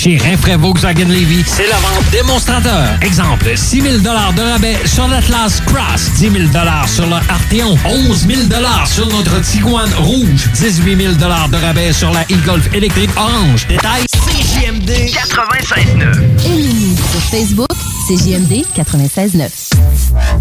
[0.00, 2.86] Chez Rinfraie Volkswagen Levy, c'est la vente démonstrateur.
[3.02, 4.08] Exemple, 6 000 de
[4.52, 6.44] rabais sur l'Atlas Cross, 10 000
[6.86, 8.42] sur le Arteon, 11 000
[8.86, 13.66] sur notre Tiguan Rouge, 18 000 de rabais sur la e-Golf électrique orange.
[13.66, 16.16] Détail, CJMD 96.9.
[16.46, 17.66] Et sur Facebook,
[18.06, 19.50] CJMD 96.9.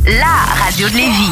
[0.06, 1.32] La radio de Lévis.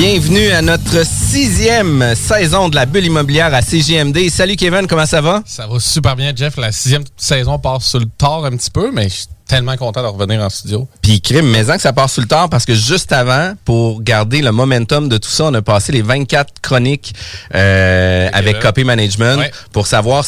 [0.00, 4.30] Bienvenue à notre sixième saison de la bulle immobilière à CGMD.
[4.30, 5.42] Salut Kevin, comment ça va?
[5.44, 6.56] Ça va super bien, Jeff.
[6.56, 10.02] La sixième saison passe sur le tard un petit peu, mais je suis tellement content
[10.02, 10.88] de revenir en studio.
[11.02, 14.40] Puis crime, mais que ça passe sur le tard parce que juste avant, pour garder
[14.40, 17.14] le momentum de tout ça, on a passé les 24 chroniques
[17.54, 19.50] euh, avec Copy Management Ouais.
[19.70, 20.24] pour savoir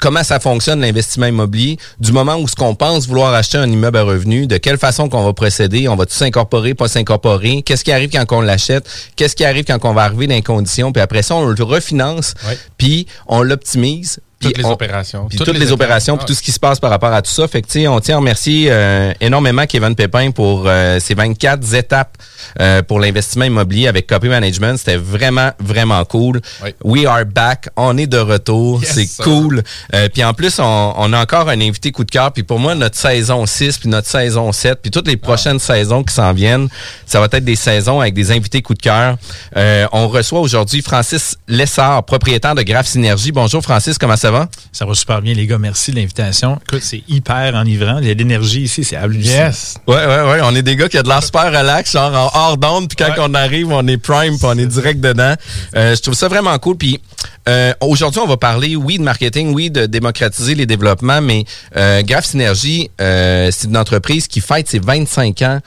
[0.00, 3.98] comment ça fonctionne l'investissement immobilier, du moment où ce qu'on pense vouloir acheter un immeuble
[3.98, 7.84] à revenu, de quelle façon qu'on va procéder, on va tout s'incorporer, pas s'incorporer, qu'est-ce
[7.84, 10.92] qui arrive quand on l'achète, qu'est-ce qui arrive quand on va arriver dans les conditions,
[10.92, 12.34] puis après ça, on le refinance,
[12.78, 14.20] puis on l'optimise.
[14.38, 15.26] Toutes les on- opérations.
[15.28, 17.48] Puis toutes, les, opérations, puis tout ce qui se passe par rapport à tout ça.
[17.48, 22.16] Fait que, on tient à remercier euh, énormément Kevin Pépin pour euh, ces 24 étapes
[22.60, 24.76] euh, pour l'investissement immobilier avec Copy Management.
[24.76, 26.40] C'était vraiment, vraiment cool.
[26.62, 26.74] Oui.
[26.84, 27.68] We are back.
[27.76, 28.82] On est de retour.
[28.82, 29.62] Yes, C'est cool.
[29.94, 32.30] Euh, puis en plus, on, on a encore un invité coup de cœur.
[32.32, 36.02] Puis pour moi, notre saison 6, puis notre saison 7, puis toutes les prochaines saisons
[36.04, 36.68] qui s'en viennent,
[37.06, 39.16] ça va être des saisons avec des invités coup de cœur.
[39.56, 43.32] Euh, on reçoit aujourd'hui Francis Lessard, propriétaire de Graph Synergie.
[43.32, 44.48] Bonjour Francis, comment ça va?
[44.72, 45.58] Ça va super bien, les gars.
[45.58, 46.58] Merci de l'invitation.
[46.68, 47.98] Écoute, c'est hyper enivrant.
[48.00, 49.50] Il y a de l'énergie ici, c'est hallucinant.
[49.86, 50.40] Ouais, ouais, ouais.
[50.42, 52.96] On est des gars qui ont de l'air super relax, genre en hors d'onde, puis
[52.96, 55.34] quand on arrive, on est prime, puis on est direct dedans.
[55.76, 56.76] Euh, je trouve ça vraiment cool.
[56.76, 57.00] Puis
[57.48, 61.44] euh, aujourd'hui, on va parler, oui, de marketing, oui, de démocratiser les développements, mais
[61.76, 65.60] euh, Graph Synergie, c'est une entreprise qui fête ses 25 ans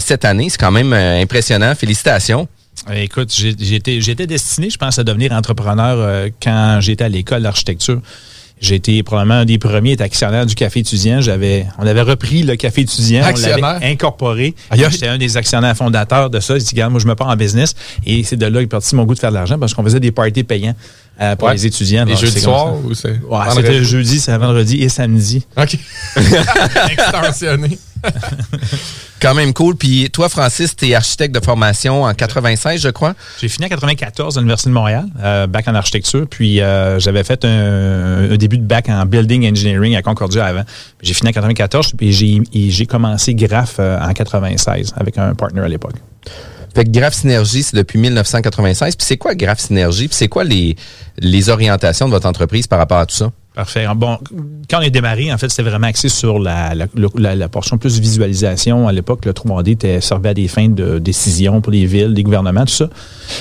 [0.00, 0.48] cette année.
[0.50, 1.74] C'est quand même impressionnant.
[1.74, 2.48] Félicitations.
[2.90, 7.42] Euh, Écoute, j'étais j'étais destiné, je pense, à devenir entrepreneur euh, quand j'étais à l'école
[7.42, 8.00] d'architecture.
[8.70, 11.20] Été probablement un des premiers à être actionnaire du café étudiant.
[11.20, 14.54] J'avais, on avait repris le café étudiant, on l'avait incorporé.
[14.72, 16.54] J'étais un des actionnaires fondateurs de ça.
[16.58, 17.74] J'ai dit, regarde, moi, je me pars en business.
[18.06, 20.00] Et c'est de là qu'est parti mon goût de faire de l'argent parce qu'on faisait
[20.00, 20.74] des parties payants
[21.20, 21.54] euh, pour Ouais.
[21.54, 22.06] les étudiants.
[22.06, 23.20] Les jeudis soirs ou c'est.
[23.28, 25.44] Ouais, c'était jeudi, c'est vendredi et samedi.
[25.58, 25.76] OK.
[26.90, 27.78] Extensionné.
[29.20, 29.76] Quand même cool.
[29.76, 33.14] Puis toi, Francis, tu es architecte de formation en 96, je crois.
[33.40, 37.24] J'ai fini en 94 à l'Université de Montréal, euh, bac en architecture, puis euh, j'avais
[37.24, 40.64] fait un, un début de bac en building engineering à Concordia avant.
[41.02, 45.68] J'ai fini en 94, puis j'ai commencé graph euh, en 96 avec un partner à
[45.68, 45.96] l'époque.
[46.74, 48.96] Fait que Graph Synergie, c'est depuis 1996.
[48.96, 50.08] Puis c'est quoi Graph Synergie?
[50.08, 50.76] Puis c'est quoi les,
[51.18, 53.30] les orientations de votre entreprise par rapport à tout ça?
[53.54, 53.86] Parfait.
[53.94, 54.18] Bon,
[54.68, 58.00] quand on est démarré, en fait, c'était vraiment axé sur la, la, la- portion plus
[58.00, 58.88] visualisation.
[58.88, 62.24] À l'époque, le 3D était servait à des fins de décision pour les villes, les
[62.24, 62.90] gouvernements, tout ça.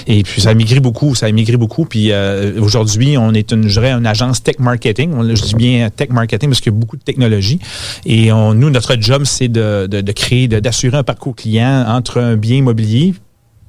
[0.06, 1.86] Et puis, ça a migré beaucoup, ça a migré beaucoup.
[1.86, 5.13] Puis euh, aujourd'hui, on est une, je dirais, une agence tech marketing.
[5.33, 7.57] Je dis bien tech marketing parce qu'il y a beaucoup de technologie.
[8.06, 11.86] Et on, nous, notre job, c'est de, de, de créer, de- d'assurer un parcours client
[11.88, 13.15] entre un bien immobilier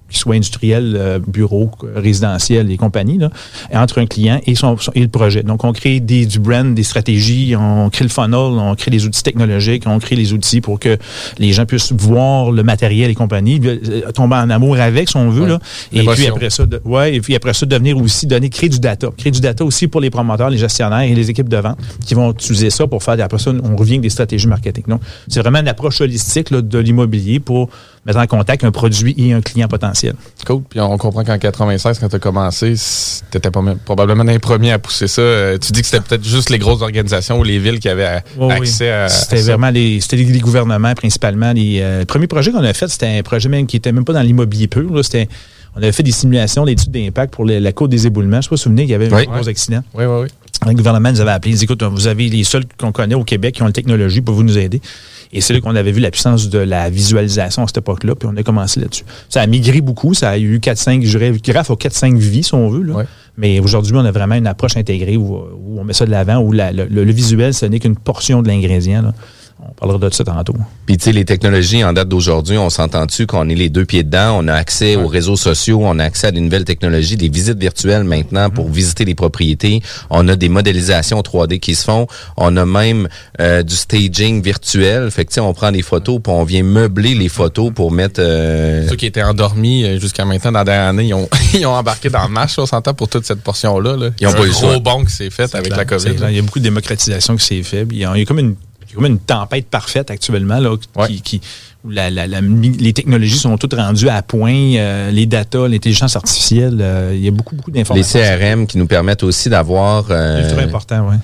[0.09, 3.31] qu'il soit industriel, euh, bureau, euh, résidentiel et compagnie, là,
[3.73, 5.43] entre un client et, son, son- et le projet.
[5.43, 9.07] Donc, on crée des, du brand, des stratégies, on crée le funnel, on crée les
[9.07, 10.97] outils technologiques, on crée les outils pour que
[11.39, 15.31] les gens puissent voir le matériel et compagnie, euh, tomber en amour avec, si on
[15.31, 15.43] veut.
[15.43, 15.49] Ouais.
[15.49, 15.59] Là.
[15.93, 18.79] Et puis après ça, de, ouais, et puis après ça, devenir aussi, donner, créer du
[18.81, 19.09] data.
[19.17, 22.15] Créer du data aussi pour les promoteurs, les gestionnaires et les équipes de vente qui
[22.15, 24.85] vont utiliser ça pour faire, après ça, on revient avec des stratégies marketing.
[24.87, 27.69] Donc, c'est vraiment une approche holistique là, de l'immobilier pour
[28.07, 30.15] mettre en contact un produit et un client potentiel.
[30.47, 30.63] Cool.
[30.69, 32.75] Puis on comprend qu'en 96, quand tu as commencé,
[33.31, 33.51] tu étais
[33.85, 35.23] probablement un des premiers à pousser ça.
[35.23, 38.23] Euh, tu dis que c'était peut-être juste les grosses organisations ou les villes qui avaient
[38.37, 38.53] Oui, oui.
[38.55, 39.05] accès à.
[39.05, 41.53] à C'était vraiment les, c'était les, les gouvernements principalement.
[41.53, 44.05] Les, euh, le premier projet qu'on a fait, c'était un projet même qui était même
[44.05, 44.93] pas dans l'immobilier pur.
[44.95, 45.03] là.
[45.03, 45.29] C'était,
[45.75, 48.33] on avait fait des simulations d'études d'impact pour les- la côte des éboulements.
[48.35, 49.27] Je ne sais pas si vous vous souvenez, il y avait Oui.
[49.29, 49.83] un gros accident.
[49.95, 50.29] Oui, oui, oui.
[50.67, 53.25] Le gouvernement nous avait appelé, il dit, écoute, vous avez les seuls qu'on connaît au
[53.25, 54.81] Québec qui ont la technologie pour vous nous aider.
[55.33, 58.29] Et c'est là qu'on avait vu la puissance de la visualisation à cette époque-là, puis
[58.33, 59.05] on a commencé là-dessus.
[59.29, 62.55] Ça a migré beaucoup, ça a eu 4-5, je dirais, graphe aux 4-5 vies, si
[62.55, 62.83] on veut.
[62.83, 62.95] Là.
[62.95, 63.05] Ouais.
[63.37, 66.39] Mais aujourd'hui, on a vraiment une approche intégrée où, où on met ça de l'avant,
[66.39, 69.13] où la- le, le visuel, ce n'est qu'une portion de l'ingrédient.
[69.61, 70.55] On parlera de ça tantôt.
[70.85, 74.03] Puis tu sais, les technologies en date d'aujourd'hui, on s'entend-tu qu'on est les deux pieds
[74.03, 77.29] dedans, on a accès aux réseaux sociaux, on a accès à des nouvelles technologies, des
[77.29, 79.81] visites virtuelles maintenant pour visiter les propriétés,
[80.11, 82.07] on a des modélisations 3D qui se font,
[82.37, 83.09] on a même
[83.41, 86.63] euh, du staging virtuel, fait que tu sais, on prend des photos puis on vient
[86.63, 88.21] meubler les photos pour mettre...
[88.21, 91.65] euh, Ceux qui étaient endormis euh, jusqu'à maintenant dans la dernière année, ils ont, ils
[91.65, 93.97] ont embarqué dans le match, on s'entend, pour toute cette portion-là.
[93.97, 94.11] Là.
[94.21, 96.15] Ils ont Un pas eu le gros qui s'est fait avec Clair, la COVID.
[96.29, 97.85] Il y a beaucoup de démocratisation qui s'est fait.
[97.87, 98.57] puis Il y a, comme une,
[98.95, 101.21] y a comme une tempête parfaite actuellement là, qui, Ouais.
[101.23, 101.41] qui-
[101.85, 104.53] où la- la- la mi- les technologies sont toutes rendues à point.
[104.77, 108.21] euh, les data, l'intelligence artificielle, euh, il y a beaucoup, beaucoup les d'informations.
[108.21, 110.07] CRM qui nous permettent aussi d'avoir...
[110.11, 111.17] euh, très important, oui.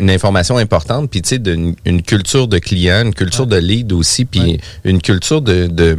[0.00, 3.92] une information importante, puis tu sais, d'une- une culture de client, une culture de lead
[3.92, 5.98] aussi, puis une culture de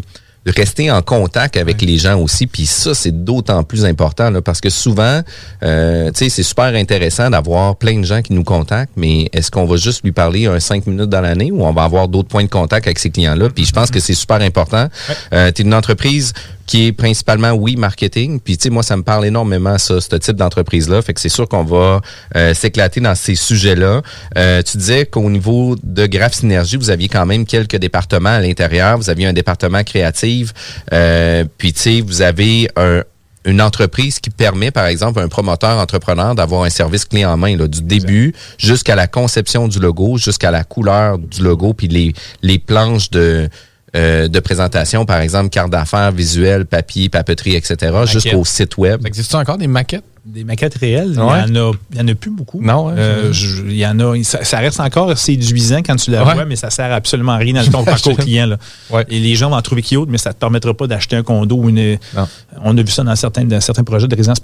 [0.49, 4.61] rester en contact avec les gens aussi, puis ça, c'est d'autant plus important, là, parce
[4.61, 5.21] que souvent,
[5.63, 9.51] euh, tu sais, c'est super intéressant d'avoir plein de gens qui nous contactent, mais est-ce
[9.51, 12.29] qu'on va juste lui parler un cinq minutes dans l'année ou on va avoir d'autres
[12.29, 13.49] points de contact avec ces clients-là?
[13.49, 14.87] Puis je pense que c'est super important.
[15.33, 16.33] Euh, tu es une entreprise
[16.69, 18.39] qui est principalement, oui, marketing.
[18.39, 21.01] Puis, tu sais, moi, ça me parle énormément, ça, ce type d'entreprise-là.
[21.01, 21.99] Fait que c'est sûr qu'on va
[22.35, 24.03] euh, s'éclater dans ces sujets-là.
[24.37, 28.39] Euh, tu disais qu'au niveau de Graph Synergie, vous aviez quand même quelques départements à
[28.39, 28.99] l'intérieur.
[28.99, 30.53] Vous aviez un département créatif.
[30.93, 33.01] Euh, puis, tu sais, vous avez un
[33.45, 37.37] une entreprise qui permet, par exemple, à un promoteur entrepreneur d'avoir un service clé en
[37.37, 41.87] main, là, du début jusqu'à la conception du logo, jusqu'à la couleur du logo, puis
[41.87, 43.49] les, les planches de,
[43.95, 49.01] euh, de présentation, par exemple, carte d'affaires, visuel, papier, papeterie, etc., jusqu'au site web.
[49.01, 50.03] Ça existe encore des maquettes?
[50.25, 51.39] Des maquettes réelles, Ouais.
[51.47, 52.61] il y en a, il y en a plus beaucoup.
[52.61, 55.95] Non, ouais, Euh, je- je- il y en a, ça, ça reste encore séduisant quand
[55.95, 56.33] tu la Ouais.
[56.33, 58.45] vois, mais ça sert absolument à rien dans le ton parcours client.
[58.45, 58.57] Là.
[58.91, 59.05] Ouais.
[59.09, 61.23] Et les gens vont en trouver cute, mais ça ne te permettra pas d'acheter un
[61.23, 61.97] condo ou une.
[62.15, 62.27] Non.
[62.63, 64.39] On a vu ça dans certains, dans certains projets de résidence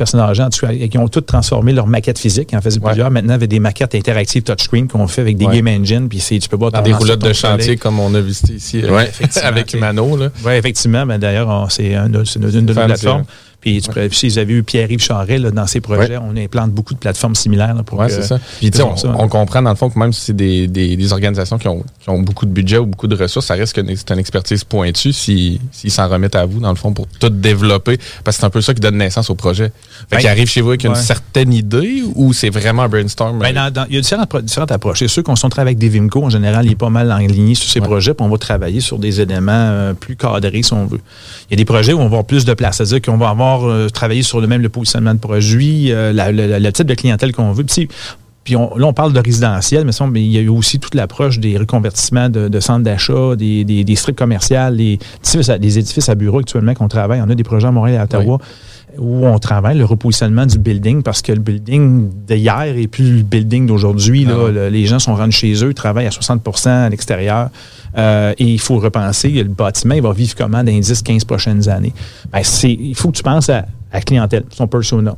[0.50, 2.50] tout cas, qui ont tous transformé leur maquette physique.
[2.54, 2.88] Ils en faisaient Ouais.
[2.92, 3.12] plusieurs.
[3.12, 5.62] Maintenant, avec des maquettes interactives touchscreen qu'on fait avec des Ouais.
[5.62, 8.54] game engines, puis tu peux voir Dans des ton de chantier comme on a visité
[8.54, 9.12] ici euh, Ouais.
[9.44, 10.18] avec Humano.
[10.18, 10.30] Là.
[10.46, 11.06] Oui, effectivement.
[11.06, 13.24] Ben, D'ailleurs, c'est une, une de nos plateformes.
[13.66, 16.70] Puis, tu pourrais- si vous avez eu Pierre-Yves Charret là, dans ses projets, on implante
[16.70, 18.40] beaucoup de plateformes similaires là, pour Ouais, que- c'est ça.
[18.60, 19.12] Puis, on, ça.
[19.18, 21.84] on comprend dans le fond que même si c'est des, des, des organisations qui ont,
[22.00, 24.64] qui ont beaucoup de budget ou beaucoup de ressources, ça reste que c'est une expertise
[24.64, 27.98] pointue s'ils s'ils s'en remettent à vous, dans le fond, pour tout développer.
[28.24, 29.66] Parce que c'est un peu ça qui donne naissance au projet.
[29.66, 29.72] Fait
[30.12, 30.96] Ben, qu'ils arrivent chez vous avec une ouais.
[30.96, 33.40] certaine idée ou c'est vraiment un brainstorm?
[33.40, 35.00] Ben, dans- dans- il y a différentes, différentes approches.
[35.00, 37.56] C'est sûr qu'on se travaille avec des Vimco, en général, il est pas mal enligné
[37.56, 37.88] sur ces Ouais.
[37.88, 41.00] projets, puis on va travailler sur des éléments euh, plus cadrés, si on veut.
[41.50, 43.30] Il y a des projets où on va avoir plus de place, c'est-à-dire qu'on va
[43.30, 46.88] avoir euh, travaillé sur le même le positionnement de produit, euh, la- la- le type
[46.88, 47.64] de clientèle qu'on veut.
[47.64, 50.94] Puis, là, on parle de résidentiel, mais, ça, mais il y a eu aussi toute
[50.94, 55.50] l'approche des reconvertissements de, centres d'achat, des, des, des strips commerciales, des édifices,
[56.10, 57.22] à, des bureaux actuellement qu'on travaille.
[57.26, 58.38] On a des projets à Montréal et à Ottawa
[59.00, 63.24] où on travaille le repositionnement du building parce que le building d'hier et plus le
[63.24, 64.26] building d'aujourd'hui.
[64.26, 67.50] là, le- les gens sont rendus chez eux, travaillent à 60% à l'extérieur
[67.98, 71.68] euh, et il faut repenser le bâtiment, il va vivre comment dans les 10-15 prochaines
[71.70, 71.94] années.
[72.32, 75.16] Ben, il faut que tu penses à, à la clientèle, son persona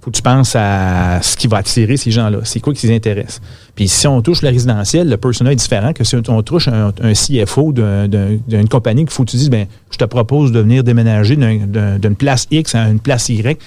[0.00, 2.38] faut que tu penses à ce qui va attirer ces gens-là.
[2.44, 3.40] C'est quoi qui les intéresse?
[3.74, 6.92] Puis si on touche le résidentiel, le personnel est différent que si on touche un,
[7.14, 10.60] CFO d'un- d'un- d'une compagnie qu'il faut que tu dises, ben, je te propose de
[10.60, 13.58] venir déménager d'un- d'un- d'une place X à une place Y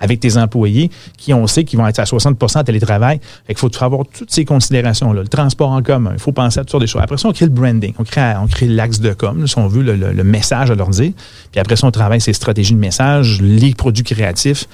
[0.00, 3.20] avec tes employés qui, on sait, qui vont être à 60% en télétravail.
[3.46, 5.22] Fait qu'il faut avoir toutes ces considérations-là.
[5.22, 7.02] Le transport en commun, il faut penser à toutes sortes de choses.
[7.02, 9.68] Après ça, on crée le branding, on crée, on crée l'axe de com, si on
[9.68, 11.12] veut, le, le- le message à leur dire.
[11.52, 14.66] Puis après ça, on travaille ces stratégies de message, les produits créatifs,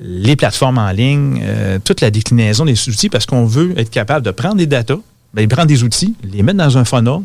[0.00, 4.24] les plateformes en ligne, euh, toute la déclinaison des outils, parce qu'on veut être capable
[4.24, 4.98] de prendre des datas,
[5.34, 7.20] ben, prendre des outils, les mettre dans un funnel,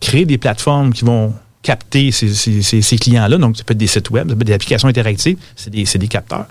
[0.00, 3.36] créer des plateformes qui vont capter ces, clients-là.
[3.36, 5.84] Donc, ça peut être des sites web, ça peut être des applications interactives, c'est des,
[5.84, 6.46] c'est des capteurs.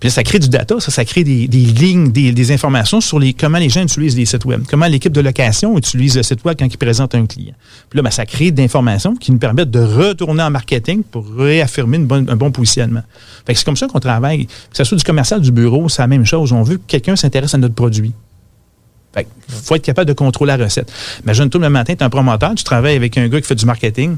[0.00, 3.58] Puis ça crée du data, ça, ça crée des, lignes, des, informations sur les, comment
[3.58, 6.66] les gens utilisent les sites web, comment l'équipe de location utilise le site web quand
[6.66, 7.54] ils présentent un client.
[7.90, 11.98] Puis là, ben, ça crée d'informations qui nous permettent de retourner en marketing pour réaffirmer
[11.98, 13.02] un bon positionnement.
[13.46, 14.46] Fait que c'est comme ça qu'on travaille.
[14.46, 16.52] Que ce soit du commercial, du bureau, c'est la même chose.
[16.52, 18.12] On veut que quelqu'un s'intéresse à notre produit.
[19.14, 20.92] Fait faut être capable de contrôler la recette.
[21.24, 23.66] Imagine-toi le matin, tu es un promoteur, tu travailles avec un gars qui fait du
[23.66, 24.14] marketing,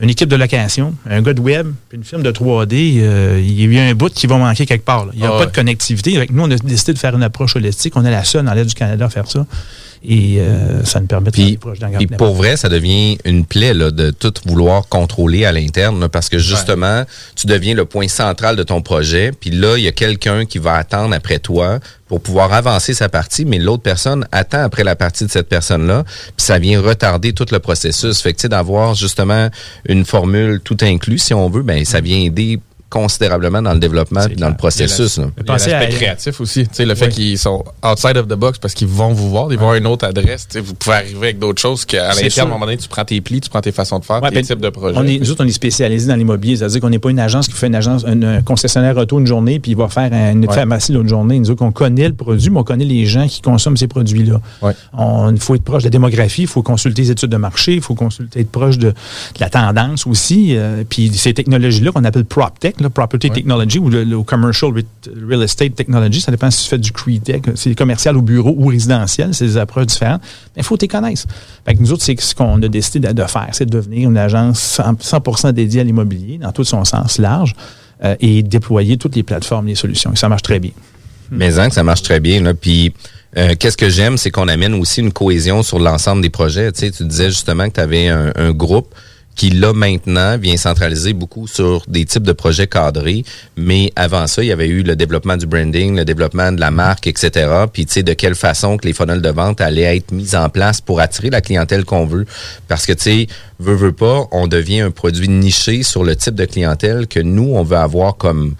[0.00, 2.98] une équipe de location, un gars de web, puis une firme de 3D.
[3.02, 5.04] euh, il y a un bout qui va manquer quelque part.
[5.06, 5.12] là.
[5.14, 5.46] Il n'y a Ah pas ouais.
[5.46, 6.26] de connectivité.
[6.26, 7.94] Que nous, on a décidé de faire une approche holistique.
[7.96, 9.44] On est la seule dans l'aide du Canada à faire ça.
[10.04, 13.90] Et euh, ça nous permet de dans Puis pour vrai, ça devient une plaie là,
[13.90, 17.04] de tout vouloir contrôler à l'interne là, parce que justement,
[17.36, 19.30] tu deviens le point central de ton projet.
[19.38, 21.78] Puis là, il y a quelqu'un qui va attendre après toi
[22.08, 26.04] pour pouvoir avancer sa partie, mais l'autre personne attend après la partie de cette personne-là.
[26.04, 28.20] Puis ça vient retarder tout le processus.
[28.20, 29.48] Fait que tu sais, d'avoir justement
[29.88, 32.58] une formule tout inclus, si on veut, ben ça vient aider
[32.92, 35.18] considérablement dans le développement puis dans le processus.
[35.38, 36.64] Il y a créatif aussi.
[36.64, 37.12] Tu sais, le fait Oui.
[37.12, 39.86] qu'ils sont outside of the box parce qu'ils vont vous voir, ils vont à une
[39.86, 40.46] autre adresse.
[40.62, 43.20] Vous pouvez arriver avec d'autres choses qu'à l'interne, à un moment donné, tu prends tes
[43.20, 44.96] plis, tu prends tes façons de faire, Ouais, tes ben, types de projets.
[44.98, 46.56] On est, nous autres, on est spécialisés dans l'immobilier.
[46.56, 49.26] C'est-à-dire qu'on n'est pas une agence qui fait une agence, un, un concessionnaire auto une
[49.26, 50.54] journée, puis il va faire une Ouais.
[50.54, 51.38] pharmacie l'autre journée.
[51.38, 54.40] Nous autres, on connaît le produit, mais on connaît les gens qui consomment ces produits-là.
[54.92, 57.74] On- Il faut être proche de la démographie, il faut consulter les études de marché,
[57.74, 58.94] il faut consulter, être proche de, de
[59.40, 60.56] la tendance aussi.
[60.56, 64.84] euh, puis ces technologies-là qu'on appelle PropTech, là, Property Technology, ou le, le Commercial Re-
[65.28, 68.66] Real Estate Technology, ça dépend si tu fais du CRE-Tech, c'est commercial au bureau ou
[68.66, 70.20] résidentiel, c'est des approches différentes.
[70.56, 71.26] Mais il faut que tu les connaisses.
[71.64, 74.10] Fait que nous autres, c'est ce qu'on a décidé de, de faire, c'est de devenir
[74.10, 77.54] une agence 100%, 100% dédiée à l'immobilier, dans tout son sens large,
[78.04, 80.12] euh, et déployer toutes les plateformes, les solutions.
[80.12, 80.72] Et ça marche très bien.
[81.30, 82.42] Mais hein, que ça marche très bien.
[82.42, 82.52] Là.
[82.52, 82.92] Puis,
[83.38, 86.70] euh, qu'est-ce que j'aime, c'est qu'on amène aussi une cohésion sur l'ensemble des projets.
[86.72, 88.94] Tu sais, tu disais justement que tu avais un, un groupe
[89.34, 93.24] qui, là, maintenant, vient centraliser beaucoup sur des types de projets cadrés.
[93.56, 96.70] Mais avant ça, il y avait eu le développement du branding, le développement de la
[96.70, 97.50] marque, etc.
[97.72, 100.48] Puis, tu sais, de quelle façon que les funnels de vente allaient être mis en
[100.48, 102.26] place pour attirer la clientèle qu'on veut.
[102.68, 103.26] Parce que, tu sais,
[103.58, 107.52] veut, veut pas, on devient un produit niché sur le type de clientèle que nous,
[107.54, 108.54] on veut avoir comme...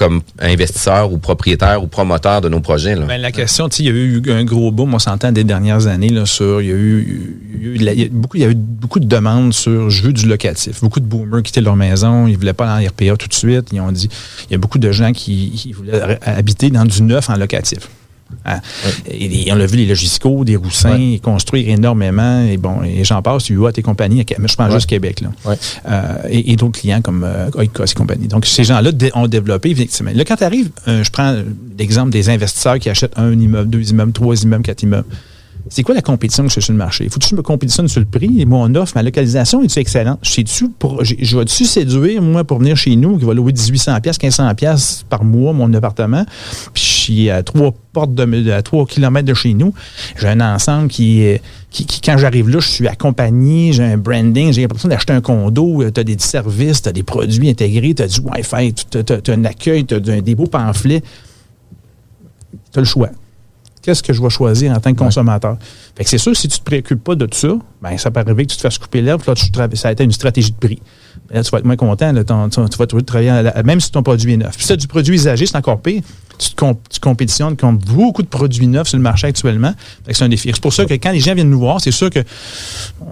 [0.00, 2.96] comme investisseur ou propriétaire ou promoteur de nos projets.
[2.96, 6.08] Ben, la question, il y a eu un gros boom, on s'entend, des dernières années,
[6.08, 9.90] là, sur, il y a eu, beaucoup, il y a eu beaucoup de demandes sur,
[9.90, 10.80] je veux du locatif.
[10.80, 13.68] Beaucoup de boomers quittaient leur maison, ils voulaient pas dans RPA tout de suite.
[13.72, 14.08] Ils ont dit,
[14.48, 17.80] il y a beaucoup de gens qui, qui voulaient habiter dans du neuf en locatif.
[18.44, 18.60] Hein?
[19.08, 23.20] Et, et on l'a vu, les logisticaux, des roussins, construire énormément, et bon, et j'en
[23.22, 24.74] passe, UA et compagnie, je pense Ouais.
[24.74, 25.28] juste Québec, là.
[25.88, 28.28] Euh, et et d'autres clients comme euh, Oikos et compagnie.
[28.28, 30.10] Donc, ces gens-là ont développé, effectivement.
[30.14, 31.36] Là, quand tu arrives, je prends
[31.78, 35.06] l'exemple des investisseurs qui achètent un immeuble, deux immeubles, trois immeubles, quatre immeubles.
[35.68, 37.04] C'est quoi la compétition que je fais sur le marché?
[37.08, 38.44] Faut-tu que je me compétitionne sur le prix?
[38.46, 40.18] Mon offre, ma localisation est-tu excellente?
[40.22, 40.42] Je
[41.20, 45.04] je vais-tu séduire, moi, pour venir chez nous, qui va louer 1800 pièces, 1500 pièces
[45.08, 46.24] par mois, mon appartement,
[46.72, 49.72] puis je suis à trois portes de, à trois kilomètres de chez nous.
[50.16, 53.96] J'ai un ensemble qui, est- qui, qui, quand j'arrive là, je suis accompagné, j'ai un
[53.96, 57.94] branding, j'ai l'impression d'acheter un condo, tu as des services, tu as des produits intégrés,
[57.94, 61.02] tu as du Wi-Fi, tu as, un accueil, tu as des beaux pamphlets.
[62.72, 63.08] Tu as le choix
[63.82, 65.56] qu'est-ce que je vais choisir en tant que consommateur?
[65.96, 67.48] Fait que c'est sûr, si tu ne te préoccupes pas de tout ça,
[67.82, 69.46] ben, ça peut arriver que tu te fasses couper l'herbe, là, tu
[69.76, 70.80] ça a été une stratégie de prix.
[71.28, 73.42] Ben là, tu vas être moins content, là, ton- ton- tu vas trouver de travailler,
[73.42, 74.52] la- même si ton produit est neuf.
[74.52, 76.02] Puis si tu as du produit usagé, c'est encore pire.
[76.38, 79.74] Tu, te comp- tu compétitionnes contre beaucoup de produits neufs sur le marché actuellement.
[80.10, 80.50] C'est un défi.
[80.54, 82.20] C'est pour ça que quand les gens viennent nous voir, c'est sûr que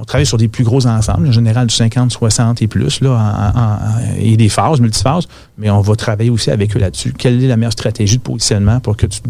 [0.01, 3.11] on travaille sur des plus gros ensembles, en général du 50, 60 et plus, là,
[3.11, 5.27] en- en- en- et des phases, multiphases,
[5.59, 7.13] mais on va travailler aussi avec eux là-dessus.
[7.13, 9.21] Quelle est la meilleure stratégie de positionnement pour que tu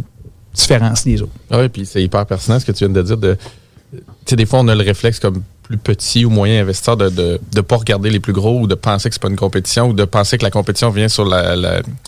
[0.58, 1.32] différencie des autres.
[1.50, 3.16] Oui, puis c'est hyper pertinent ce que tu viens de dire.
[3.16, 3.36] De,
[3.92, 7.10] tu sais, des fois, on a le réflexe comme plus petit ou moyen investisseur de
[7.10, 9.88] de, de pas regarder les plus gros ou de penser que c'est pas une compétition
[9.88, 11.26] ou de penser que la compétition vient sur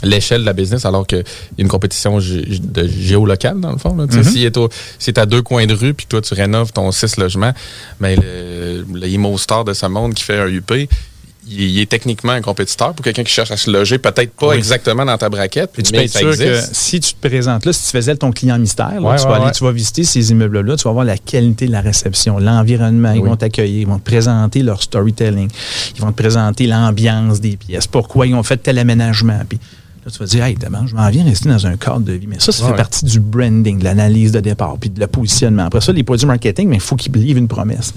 [0.03, 1.25] l'échelle de la business alors qu'il y a
[1.59, 3.95] une compétition gé- de géolocale dans le fond.
[4.11, 4.71] sais, Mhm.
[4.99, 7.53] Si à deux coins de rue puis que toi tu rénoves ton six logements,
[8.01, 10.73] mais le, le Imo Star de ce monde qui fait un UP,
[11.49, 14.49] il, il est techniquement un compétiteur pour quelqu'un qui cherche à se loger, peut-être pas
[14.49, 14.57] Oui.
[14.57, 16.75] exactement dans ta braquette, Puis tu mais peux être ça sûr que existe.
[16.75, 19.29] si tu te présentes là, si tu faisais ton client mystère, là, Ouais, tu, ouais,
[19.29, 19.53] vas aller, ouais.
[19.53, 23.21] tu vas visiter ces immeubles-là, tu vas voir la qualité de la réception, l'environnement, ils
[23.21, 23.29] Oui.
[23.29, 25.49] vont t'accueillir, ils vont te présenter leur storytelling,
[25.97, 29.41] ils vont te présenter l'ambiance des pièces, pourquoi ils ont fait tel aménagement.
[29.49, 29.59] Puis
[30.05, 32.27] là, tu vas dire, hey, demain, je m'en viens rester dans un cadre de vie.
[32.27, 35.65] Mais ça, ça fait partie du branding, de l'analyse de départ, puis de le positionnement.
[35.65, 37.93] Après ça, les produits marketing, mais il faut qu'ils livrent une promesse.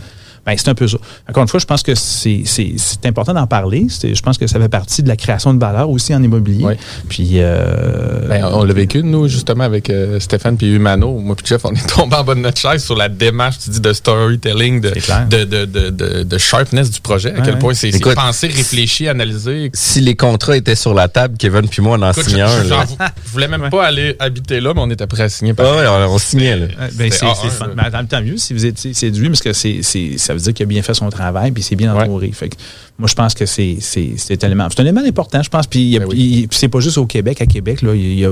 [0.45, 0.97] Ben, c'est un peu ça.
[1.29, 3.87] Encore une fois, je pense que c'est c'est- c'est important d'en parler.
[3.89, 6.77] Je pense que ça fait partie de la création de valeur aussi en immobilier.
[7.07, 11.17] Puis, euh, Ben, on l'a vécu, nous, justement, avec euh, Stéphane puis Humano.
[11.19, 13.69] Moi puis Jeff, on est tombé en bas de notre chaise sur la démarche, tu
[13.69, 14.89] dis, de storytelling, de,
[15.29, 17.31] de, de, de, de, de sharpness du projet.
[17.31, 19.71] À Ouais, quel point c'est pensé, réfléchi, analysé.
[19.73, 22.73] Si les contrats étaient sur la table, Kevin puis moi, on en Écoute, signait je,
[22.73, 22.85] un.
[22.85, 25.53] je- voulais même pas aller habiter là, mais on était prêt à signer.
[25.57, 26.57] Ah ouais, on, on signait.
[26.57, 26.65] Là.
[26.95, 27.67] Ben, c'est A1, c'est fun.
[27.75, 27.89] là.
[27.91, 30.63] Mais tant, mieux si vous étiez séduit, parce que c'est c'est- ça veut dire qu'il
[30.63, 32.31] a bien fait son travail, puis c'est bien entouré.
[32.31, 32.55] Fait que
[32.97, 34.67] moi, je pense que c'est c'est- c'est un élément.
[34.69, 35.67] C'est un élément important, je pense.
[35.67, 36.47] Puis Ben oui.
[36.51, 37.41] c'est pas juste au Québec.
[37.41, 38.31] À Québec, là, il y a,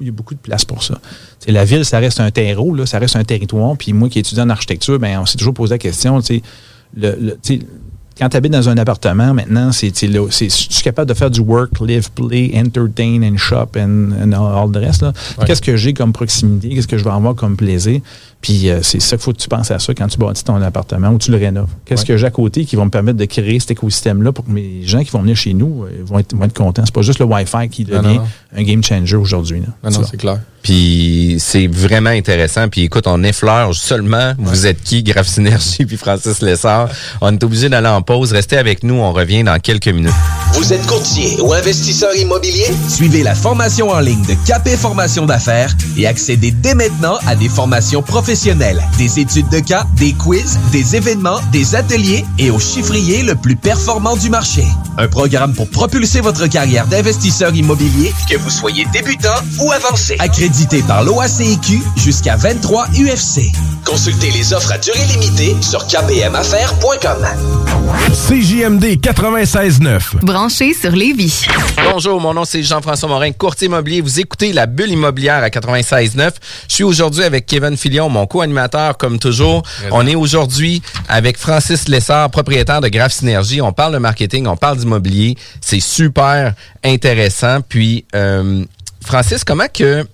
[0.00, 0.98] il y a beaucoup de place pour ça.
[1.48, 3.76] La ville, ça reste un terreau, là, ça reste un territoire.
[3.76, 6.40] Puis moi qui étudie en architecture, ben, on s'est toujours posé la question, tu
[6.96, 7.38] le, le-
[8.18, 10.10] quand tu habites dans un appartement, maintenant, c'est, tu
[10.84, 15.00] capable de faire du work, live, play, entertain and shop and, and all the rest.
[15.02, 15.12] Ouais.
[15.46, 16.68] Qu'est-ce que j'ai comme proximité?
[16.68, 18.00] Qu'est-ce que je vais avoir comme plaisir?
[18.40, 20.60] Puis euh, c'est ça qu'il faut que tu penses à ça quand tu bâtis ton
[20.62, 21.68] appartement ou tu le rénoves.
[21.84, 22.08] Qu'est-ce Ouais.
[22.08, 24.80] que j'ai à côté qui va me permettre de créer cet écosystème-là pour que mes
[24.86, 26.82] gens qui vont venir chez nous euh, vont, être, vont être contents?
[26.86, 28.26] C'est pas juste le Wi-Fi qui devient non, non.
[28.56, 29.60] un game changer aujourd'hui.
[29.60, 29.66] là.
[29.90, 30.38] Non, non, c'est clair.
[30.62, 32.68] Puis c'est vraiment intéressant.
[32.68, 34.34] Puis écoute, on effleure seulement.
[34.38, 36.88] Vous êtes qui, Graph Synergie puis Francis Lessard.
[37.22, 38.32] On est obligé d'aller en pause.
[38.32, 38.94] Restez avec nous.
[38.94, 40.12] On revient dans quelques minutes.
[40.54, 42.66] Vous êtes courtier ou investisseur immobilier?
[42.88, 47.48] Suivez la formation en ligne de Capé Formation d'affaires et accédez dès maintenant à des
[47.48, 48.29] formations professionnelles,
[48.96, 53.56] des études de cas, des quiz, des événements, des ateliers et au chiffrier le plus
[53.56, 54.62] performant du marché.
[54.98, 60.14] Un programme pour propulser votre carrière d'investisseur immobilier, que vous soyez débutant ou avancé.
[60.20, 63.50] Accrédité par l'OACIQ jusqu'à 23 UFC.
[63.84, 67.26] Consultez les offres à durée limitée sur kpmaffaires.com.
[68.28, 70.24] CJMD 96.9.
[70.24, 71.46] Branché sur Lévis.
[71.90, 74.00] Bonjour, mon nom c'est Jean-François Morin, courtier immobilier.
[74.00, 76.30] Vous écoutez la bulle immobilière à 96.9.
[76.68, 79.62] Je suis aujourd'hui avec Kevin Filion, mon co-animateur comme toujours.
[79.90, 83.60] On est aujourd'hui avec Francis Lessard, propriétaire de Graph Synergie.
[83.60, 85.36] On parle de marketing, on parle d'immobilier.
[85.60, 86.54] C'est super
[86.84, 87.60] intéressant.
[87.68, 88.64] Puis, euh,
[89.04, 90.04] Francis, comment que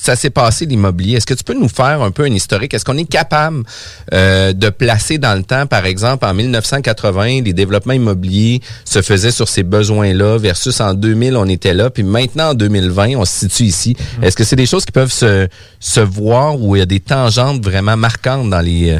[0.00, 1.16] ça s'est passé l'immobilier?
[1.16, 2.72] Est-ce que tu peux nous faire un peu un historique?
[2.74, 3.64] Est-ce qu'on est capable
[4.12, 9.30] euh, de placer dans le temps, par exemple, en 1980, les développements immobiliers se faisaient
[9.30, 13.48] sur ces besoins-là versus en 2000, on était là, puis maintenant en 2020, on se
[13.48, 13.96] situe ici.
[14.22, 15.48] Est-ce que c'est des choses qui peuvent se,
[15.80, 18.98] se voir où il y a des tangentes vraiment marquantes dans les...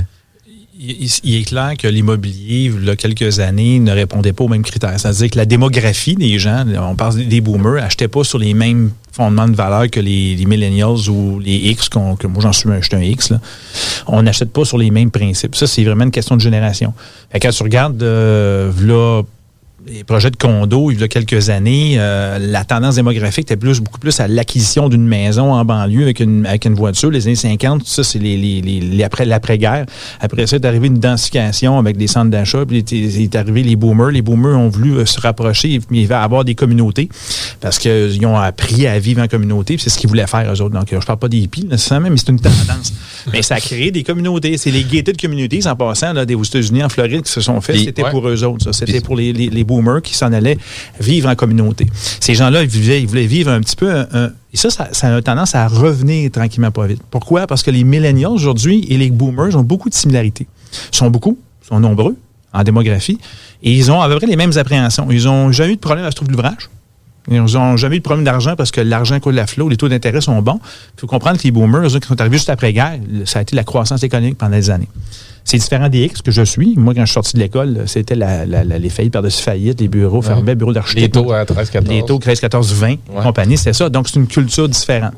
[0.81, 4.63] Il, est clair que l'immobilier, il y a quelques années, ne répondait pas aux mêmes
[4.63, 4.95] critères.
[4.99, 8.93] C'est-à-dire que la démographie des gens, on parle des boomers, n'achetaient pas sur les mêmes
[9.11, 13.03] fondements de valeur que les, millennials ou les X, qu'on- que moi j'en suis un,
[13.03, 13.31] X.
[13.31, 13.41] Là.
[14.07, 15.57] On n'achète pas sur les mêmes principes.
[15.57, 16.95] Ça, c'est vraiment une question de génération.
[17.33, 19.23] Fait quand tu regardes euh, v'là
[19.87, 23.81] les projets de condos, il y a quelques années, euh, la tendance démographique était plus,
[23.81, 27.11] beaucoup plus à l'acquisition d'une maison en banlieue avec une, avec une voiture.
[27.11, 29.87] Les années 50, ça, c'est les, les, les, les après, l'après-guerre.
[30.21, 32.67] Après ça, est arrivé une densification avec des centres d'achat.
[32.67, 34.11] Puis il est, est arrivé les boomers.
[34.11, 37.09] Les boomers ont voulu euh, se rapprocher, va avoir des communautés
[37.61, 39.75] parce qu'ils ont appris à vivre en communauté.
[39.75, 40.75] puis C'est ce qu'ils voulaient faire, eux autres.
[40.75, 42.93] Donc, euh, je parle pas des hippies, nécessairement, mais c'est une tendance.
[43.33, 44.57] mais ça a créé des communautés.
[44.59, 47.61] C'est les gated communities, en passant, là, des, aux États-Unis, en Floride, qui se sont
[47.61, 47.75] fait.
[47.75, 48.11] Puis, C'était ouais.
[48.11, 48.65] pour eux autres.
[48.65, 48.73] ça.
[48.73, 50.59] C'était pour les, les, les boomers qui s'en allaient
[50.99, 51.87] vivre en communauté.
[52.21, 54.07] Ces gens-là, ils, vivaient, ils voulaient vivre un petit peu.
[54.53, 57.03] et ça, ça, a tendance à revenir tranquillement pas vite.
[57.11, 57.47] Pourquoi?
[57.47, 60.47] Parce que les millennials aujourd'hui et les boomers ont beaucoup de similarités.
[60.93, 62.17] Ils sont beaucoup, ils sont nombreux
[62.53, 63.19] en démographie,
[63.63, 65.09] et ils ont à peu près les mêmes appréhensions.
[65.11, 66.71] Ils n'ont jamais eu de problème à se trouver l'ouvrage.
[67.31, 69.89] Ils n'ont jamais eu de problème d'argent parce que l'argent coule à flot, les taux
[69.89, 70.61] d'intérêt sont bons.
[70.97, 73.55] Il faut comprendre que les boomers, eux, qui sont arrivés juste après-guerre, ça a été
[73.55, 74.89] la croissance économique pendant des années.
[75.51, 76.75] C'est différent des X que je suis.
[76.77, 79.81] Moi, quand je suis sorti de l'école, c'était la, la- la- les faillites par-dessus faillite,
[79.81, 81.17] les bureaux fermés, bureaux d'architecte.
[81.17, 81.95] Les taux à 13, 14.
[81.97, 83.89] Les taux 13, 14, 20, compagnie, c'était ça.
[83.89, 85.15] Donc, c'est une culture différente.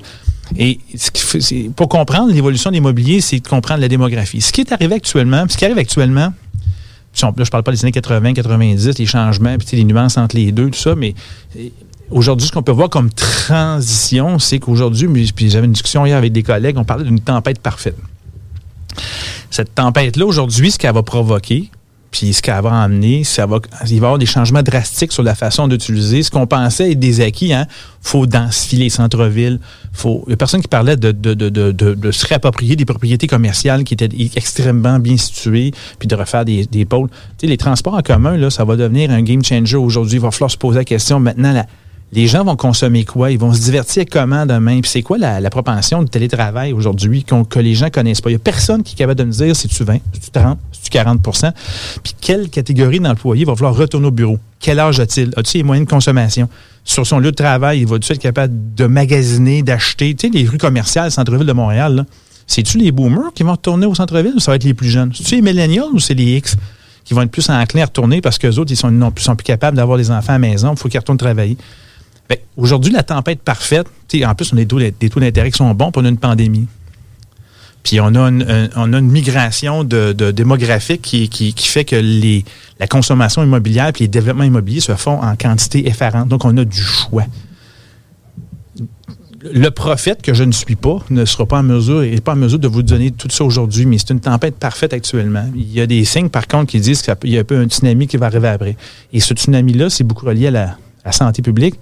[0.57, 4.41] Et ce qui fait- c'est- pour comprendre l'évolution de l'immobilier, c'est de comprendre la démographie.
[4.41, 6.33] Ce qui est arrivé actuellement, ce qui arrive actuellement,
[7.13, 10.17] puis on- là, je parle pas des années 80, 90, les changements, puis les nuances
[10.17, 11.15] entre les deux, tout ça, mais
[11.59, 11.69] euh,
[12.13, 16.33] Aujourd'hui, ce qu'on peut voir comme transition, c'est qu'aujourd'hui, puis j'avais une discussion hier avec
[16.33, 17.95] des collègues, on parlait d'une tempête parfaite.
[19.51, 21.71] Cette tempête-là, aujourd'hui, ce qu'elle va provoquer,
[22.11, 25.23] puis ce qu'elle va amener, ça va, il va y avoir des changements drastiques sur
[25.23, 26.23] la façon d'utiliser.
[26.23, 27.67] Ce qu'on pensait être des acquis, hein,
[28.03, 29.61] faut densifier les centres-villes.
[30.05, 34.99] Il y a personne qui parlait de, se réapproprier des propriétés commerciales qui étaient extrêmement
[34.99, 37.09] bien situées, puis de refaire des, pôles.
[37.39, 40.17] Tu les transports en commun, là, ça va devenir un game changer aujourd'hui.
[40.17, 41.67] Il va falloir se poser la question maintenant, la-
[42.13, 43.31] les gens vont consommer quoi?
[43.31, 44.81] Ils vont se divertir comment demain?
[44.81, 48.31] Puis c'est quoi la, propension du télétravail aujourd'hui que les gens connaissent pas?
[48.31, 50.31] Il n'y a personne qui est capable de me dire si tu 20, si tu
[50.31, 51.53] 30, si tu 40%
[52.03, 54.39] Puis quelle catégorie d'employés va falloir retourner au bureau?
[54.59, 55.31] Quel âge a-t-il?
[55.37, 56.49] A-t-il les moyens de consommation?
[56.85, 60.15] Sur son lieu de travail, il va-tu être capable de magasiner, d'acheter?
[60.15, 62.07] Tu sais, les rues commerciales, centre-ville de Montréal,
[62.47, 65.13] c'est-tu les boomers qui vont retourner au centre-ville ou ça va être les plus jeunes?
[65.15, 66.57] C'est-tu les millennials ou c'est les X
[67.05, 69.77] qui vont être plus enclins à retourner parce qu'eux autres, ils sont, sont plus capables
[69.77, 71.57] d'avoir des enfants à la maison, il faut qu'ils retournent travailler?
[72.31, 73.87] Que Aujourd'hui, la tempête parfaite,
[74.25, 76.67] en plus, on a des taux, d'intérêt qui sont bons, puis on a une pandémie.
[77.83, 81.97] Puis on a une, migration démographique qui, fait que
[82.79, 86.29] la consommation immobilière et les développements immobiliers se font en quantité effarante.
[86.29, 87.25] Donc, on a du choix.
[89.43, 92.37] Le prophète que je ne suis pas ne sera pas en mesure, n'est pas en
[92.37, 95.47] mesure de vous donner tout ça aujourd'hui, mais c'est une tempête parfaite actuellement.
[95.57, 97.65] Il y a des signes, par contre, qui disent qu'il y a un peu un
[97.65, 98.77] tsunami qui va arriver après.
[99.15, 101.77] Et ce tsunami-là, c'est beaucoup relié à la santé publique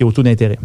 [0.00, 0.58] puis au taux d'intérêt,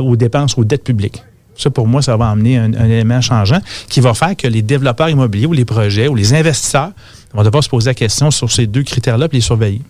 [0.00, 1.22] aux dépenses, aux dettes publiques.
[1.56, 4.62] Ça, pour moi, ça va amener un, un élément changeant qui va faire que les
[4.62, 6.90] développeurs immobiliers ou les projets ou les investisseurs
[7.32, 9.82] vont devoir se poser la question sur ces deux critères-là puis les surveiller.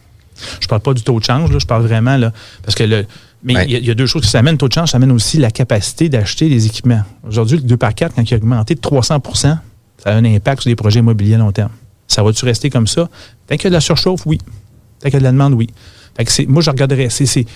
[0.61, 2.31] Je ne parle pas du taux de change, là, je parle vraiment, là,
[2.63, 3.07] parce que le.
[3.43, 4.55] Mais il y a- il y, a deux choses qui s'amènent.
[4.55, 7.03] Le taux de change, ça amène aussi la capacité d'acheter des équipements.
[7.27, 9.61] Aujourd'hui, le 2 par 4, quand il a augmenté de 300 ça
[10.05, 11.71] a un impact sur les projets immobiliers à long terme.
[12.07, 13.09] Ça va-tu rester comme ça?
[13.47, 14.39] Tant qu'il y a de la surchauffe, oui.
[15.01, 15.69] Tant qu'il y a de la demande, oui.
[16.17, 17.09] Fait que c'est- moi, je regarderais.
[17.11, 17.47] c'est-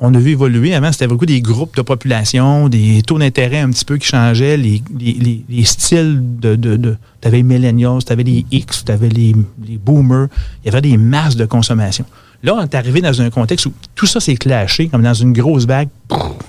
[0.00, 0.74] on, a vu évoluer.
[0.74, 4.56] Avant, c'était beaucoup des groupes de population, des taux d'intérêt un petit peu qui changeaient,
[4.56, 6.56] les, les- les- les styles de.
[6.56, 9.34] de, tu avais les millennials, tu avais les X, tu avais les
[9.78, 10.28] boomers.
[10.62, 12.04] Il y avait des masses de consommation.
[12.46, 15.32] Là, on est arrivé dans un contexte où tout ça s'est clashé, comme dans une
[15.32, 15.88] grosse bague.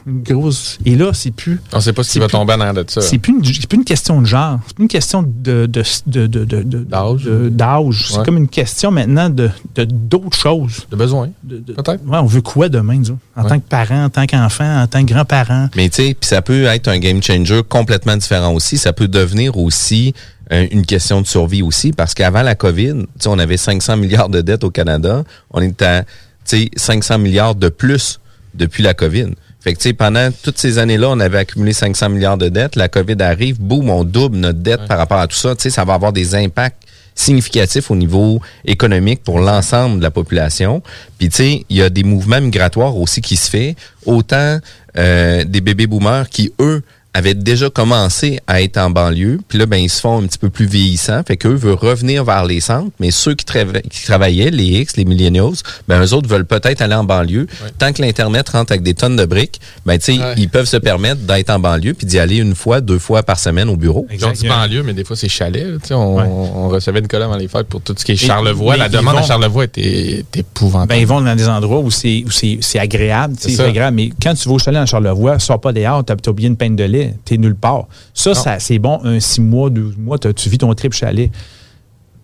[0.05, 0.77] Une grosse.
[0.86, 1.60] Et là, c'est plus.
[1.73, 3.01] On sait pas ce qui va plus- tomber en arrière de ça.
[3.01, 4.60] C'est plus, plus une question de genre.
[4.67, 8.05] C'est plus une question de, de, de, de- de- de- de- d'âge.
[8.12, 8.25] C'est Ouais.
[8.25, 10.86] comme une question maintenant de, de- d'autres choses.
[10.91, 11.29] De besoin.
[11.49, 12.05] Peut-être.
[12.05, 13.17] Ouais, on veut quoi demain, disons?
[13.36, 13.49] En Ouais.
[13.49, 15.69] tant que parent, en tant qu'enfant, en tant que grand-parent.
[15.75, 18.77] Mais tu sais, puis ça peut être un game changer complètement différent aussi.
[18.77, 20.13] Ça peut devenir aussi
[20.51, 24.29] une question de survie aussi, parce qu'avant la COVID, tu sais, on avait 500 milliards
[24.29, 25.23] de dettes au Canada.
[25.51, 26.07] On est à, tu
[26.45, 28.19] sais, 500 milliards de plus
[28.53, 29.29] depuis la COVID.
[29.60, 32.75] Fait que, tu sais, pendant toutes ces années-là, on avait accumulé 500 milliards de dettes.
[32.75, 35.55] La COVID arrive, boum, on double notre dette par rapport à tout ça.
[35.55, 36.83] Tu sais, ça va avoir des impacts
[37.15, 40.81] significatifs au niveau économique pour l'ensemble de la population.
[41.17, 43.75] Puis, tu sais, il y a des mouvements migratoires aussi qui se fait.
[44.05, 44.60] Autant
[44.97, 46.83] euh, des bébés boomers qui, eux,
[47.17, 49.39] avaient déjà commencé à être en banlieue.
[49.47, 51.21] Puis là, ben, ils se font un petit peu plus vieillissants.
[51.27, 52.91] Fait qu'eux veulent revenir vers les centres.
[52.99, 55.53] Mais ceux qui, trava- qui travaillaient, les X, les millennials,
[55.88, 57.47] ben, eux autres veulent peut-être aller en banlieue.
[57.80, 60.77] Tant que l'Internet rentre avec des tonnes de briques, ben, tu sais, ils peuvent se
[60.77, 64.06] permettre d'être en banlieue puis d'y aller une fois, deux fois par semaine au bureau.
[64.13, 65.65] Ils ont dit banlieue, mais des fois, c'est chalet.
[65.65, 68.15] là, tu sais, On, on recevait Nicolas avant les fêtes pour tout ce qui est
[68.15, 68.77] Charlevoix.
[68.77, 70.89] La demande à Charlevoix était, épouvantable.
[70.89, 73.36] Ben, ils vont dans des endroits où c'est, où c'est, c'est agréable.
[73.38, 73.95] tu sais, C'est agréable.
[73.95, 76.58] Mais quand tu vas au chalet en Charlevoix, sors pas dehors, t'as, t'as oublié une
[76.58, 77.88] peine de lait, t'es nulle part.
[78.13, 81.32] Ça, ça c'est bon, un six mois, 12 mois, tu vis ton trip chalet.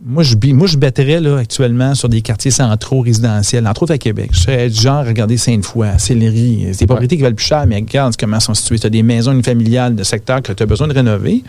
[0.06, 3.98] Moi, je, moi, je battrais là, actuellement sur des quartiers centraux résidentiels, entre autres à
[3.98, 4.32] Québec.
[4.34, 6.68] Je serais du genre, regarder Sainte-Foy, Sillery.
[6.74, 8.80] C'est des propriétés qui valent plus cher, mais regarde comment elles sont situées.
[8.80, 11.42] Tu as des maisons familiales de secteurs que tu as besoin de rénover.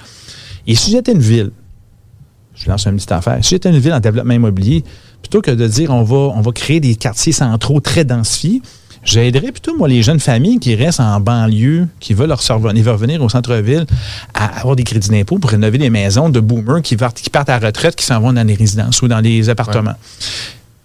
[0.68, 1.50] Et si j'étais une ville,
[2.54, 3.38] je lance une petite affaire.
[3.42, 4.84] Si j'étais une ville en développement immobilier,
[5.20, 8.62] plutôt que de dire on va, on va créer des quartiers centraux très densifiés,
[9.04, 13.22] j'aiderais plutôt, moi, les jeunes familles qui restent en banlieue, qui veulent leur revenir, revenir
[13.22, 13.86] au centre-ville,
[14.34, 17.48] à avoir des crédits d'impôt pour rénover des maisons de boomers qui partent, qui partent
[17.50, 19.94] à la retraite, qui s'en vont dans les résidences ou dans les appartements.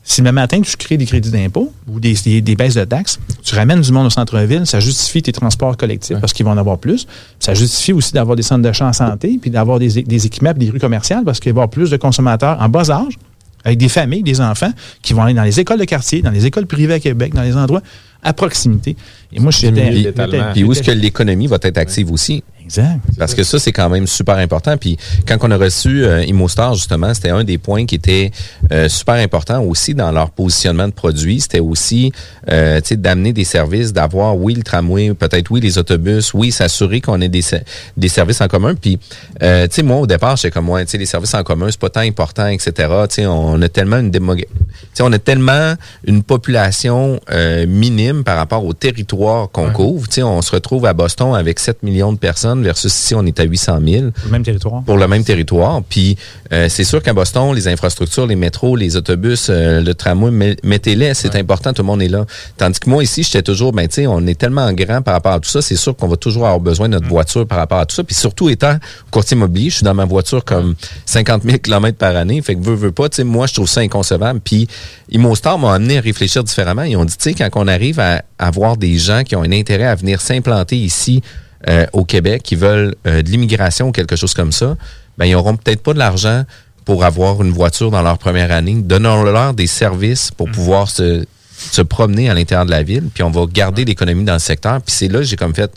[0.04, 3.20] Si le matin, tu crées des crédits d'impôt ou des, des- des baisses de taxes,
[3.44, 6.58] tu ramènes du monde au centre-ville, ça justifie tes transports collectifs parce qu'ils vont en
[6.58, 7.06] avoir plus.
[7.40, 10.72] Ça justifie aussi d'avoir des centres d'achat en santé, puis d'avoir des, des équipements des
[10.72, 13.14] rues commerciales parce qu'il va y avoir plus de consommateurs en bas âge,
[13.64, 14.72] avec des familles, des enfants,
[15.04, 17.44] qui vont aller dans les écoles de quartier, dans les écoles privées à Québec, dans
[17.44, 17.82] les endroits
[18.24, 18.96] à proximité.
[19.32, 20.12] Et moi, j'étais-
[20.54, 22.44] puis où est-ce que l'économie va être active aussi?
[22.70, 23.00] Exact.
[23.18, 24.78] Parce que ça, c'est quand même super important.
[24.78, 24.96] Puis
[25.28, 28.30] quand on a reçu euh, ImmoStar, justement, c'était un des points qui était
[28.72, 31.42] euh, super important aussi dans leur positionnement de produits.
[31.42, 32.12] C'était aussi
[32.52, 37.20] euh, d'amener des services, d'avoir, oui, le tramway, peut-être oui, les autobus, oui, s'assurer qu'on
[37.22, 37.42] ait des,
[37.98, 38.76] des services en commun.
[38.76, 39.00] Puis,
[39.42, 41.68] euh, tu sais, moi, au départ, j'étais comme moi, tu sais, les services en commun,
[41.72, 42.72] c'est pas tant important, etc.
[43.10, 44.12] Tu sais, on a tellement une
[44.94, 45.74] sais, on a tellement
[46.06, 47.20] une population
[47.68, 50.08] minime par rapport au territoire qu'on couvre.
[50.08, 53.26] Tu sais, on se retrouve à Boston avec 7 millions de personnes versus ici, on
[53.26, 54.84] est à 800 000 Le même territoire.
[54.84, 55.82] pour le même territoire.
[55.88, 56.17] Puis
[56.54, 60.58] euh, c'est sûr qu'à Boston, les infrastructures, les métros, les autobus, euh, le tramway, met-
[60.63, 62.26] mettez-les, c'est important, tout le monde est là.
[62.58, 65.34] Tandis que moi ici, j'étais toujours, ben tu sais, on est tellement grand par rapport
[65.34, 67.80] à tout ça, c'est sûr qu'on va toujours avoir besoin de notre voiture par rapport
[67.80, 68.04] à tout ça.
[68.04, 68.78] Puis surtout étant
[69.12, 72.62] courtier immobilier, je suis dans ma voiture comme 50 000 km par année, fait que
[72.62, 74.39] veux, veux pas, tu sais, moi je trouve ça inconcevable.
[74.43, 74.67] Puis
[75.12, 76.84] ImmoStar m'a amené à réfléchir différemment.
[76.84, 79.52] Ils ont dit, tu sais, quand on arrive à avoir des gens qui ont un
[79.52, 81.22] intérêt à venir s'implanter ici,
[81.67, 84.78] euh, au Québec qui veulent euh, de l'immigration ou quelque chose comme ça,
[85.17, 86.45] ben ils auront peut-être pas de l'argent
[86.86, 88.76] pour avoir une voiture dans leur première année.
[88.76, 93.30] Donnons-leur des services pour pouvoir se, se promener à l'intérieur de la ville, puis on
[93.30, 94.82] va garder l'économie dans le secteur.
[94.82, 95.72] Puis c'est là j'ai comme fait,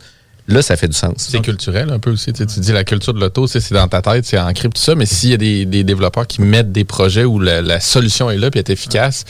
[0.47, 1.15] là ça fait du sens.
[1.17, 2.33] C'est culturel un peu aussi.
[2.33, 4.69] Tu, sais, tu dis la culture de l'auto, c'est c'est dans ta tête, c'est ancré
[4.69, 4.95] tout ça.
[4.95, 8.31] Mais s'il y a des, des développeurs qui mettent des projets où la, la solution
[8.31, 9.25] est là puis est efficace,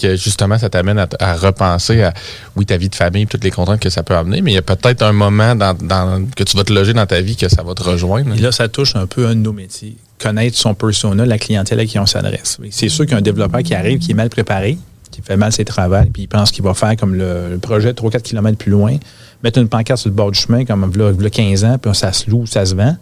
[0.00, 2.14] que justement ça t'amène à, repenser à
[2.56, 4.58] oui ta vie de famille, toutes les contraintes que ça peut amener, mais il y
[4.58, 5.54] a peut-être un moment
[6.36, 8.34] que tu vas te loger dans ta vie que ça va te rejoindre.
[8.40, 9.96] Là, ça touche un peu un de nos métiers.
[10.18, 12.58] Connaître son persona, la clientèle à qui on s'adresse.
[12.70, 14.78] C'est sûr qu'un développeur qui arrive, qui est mal préparé,
[15.10, 18.22] qui fait mal ses travaux, puis il pense qu'il va faire comme le, projet 3-4
[18.22, 18.96] km plus loin,
[19.42, 22.30] mettre une pancarte sur le bord du chemin, comme a 15 ans, puis ça se
[22.30, 22.96] loue, ça se vend.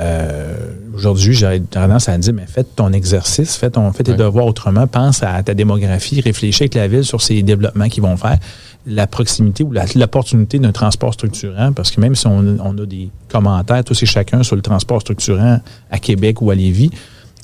[0.00, 0.54] Euh,
[0.98, 4.88] Aujourd'hui, j'aurais tendance à dire, mais fais ton exercice, fais, ton, fais tes devoirs autrement,
[4.88, 8.36] pense à ta démographie, réfléchis avec la ville sur ces développements qu'ils vont faire,
[8.84, 13.10] la proximité ou l'opportunité d'un transport structurant, parce que même si on, on a des
[13.28, 16.90] commentaires, tous et chacun, sur le transport structurant à Québec ou à Lévis,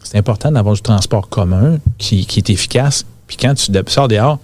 [0.02, 3.04] c'est important d'avoir du transport commun qui, qui est efficace.
[3.28, 4.40] Puis quand tu sors dehors,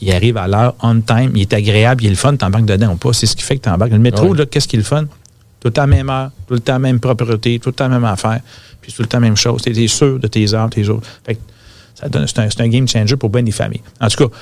[0.00, 2.92] il arrive à l'heure, on time, il est agréable, il est le fun, t'embarques dedans
[2.92, 3.12] ou pas.
[3.12, 3.90] C'est ce qui fait que t'embarques.
[3.92, 4.38] Le métro, Ouais.
[4.38, 5.06] là, qu'est-ce qui est le fun?
[5.62, 8.40] Tout le temps même heure, tout le temps même propreté, tout le temps même affaire,
[8.80, 9.62] puis tout le temps même chose.
[9.62, 10.88] Tu es sûr de tes heures, tes que
[11.94, 13.80] ça donne- c'est un, c'est un game changer pour bien des familles.
[14.00, 14.34] En tout cas,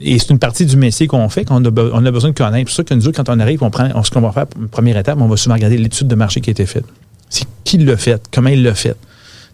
[0.00, 2.70] et c'est une partie du métier qu'on fait, qu'on a, besoin de connaître.
[2.70, 4.46] C'est ça que nous, autres, quand on arrive, on prend, on- ce qu'on va faire,
[4.70, 6.86] première étape, on va souvent regarder l'étude de marché qui a été faite.
[7.28, 8.96] C'est qui l'a fait, comment il l'a fait.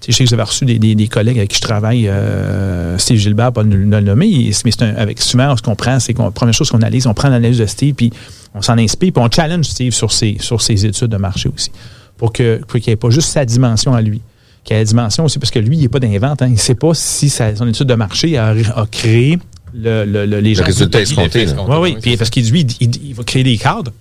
[0.06, 2.96] Je sais que vous avez reçu des, des- des collègues avec qui je travaille, euh,
[2.98, 5.74] Steve Gilbert, pas de le le nommer, il- mais c'est un- avec souvent, ce qu'on
[5.76, 8.12] prend, c'est qu'on, la première chose qu'on analyse, on prend l'analyse de Steve, puis
[8.54, 11.70] on s'en inspire, puis on challenge Steve sur ses, sur ses études de marché aussi,
[12.16, 14.22] pour que pour qu'il n'y ait pas juste sa dimension à lui,
[14.64, 16.52] qu'il y ait la dimension aussi, parce que lui, il n'est pas d'invente, hein, il
[16.52, 19.38] ne sait pas si sa- son étude de marché a, a créé
[19.74, 20.64] le, le- le- les gens.
[20.64, 21.40] résultat escompté.
[21.68, 23.92] Oui, oui, puis parce qu'il dit, il, il- il va créer des cadres.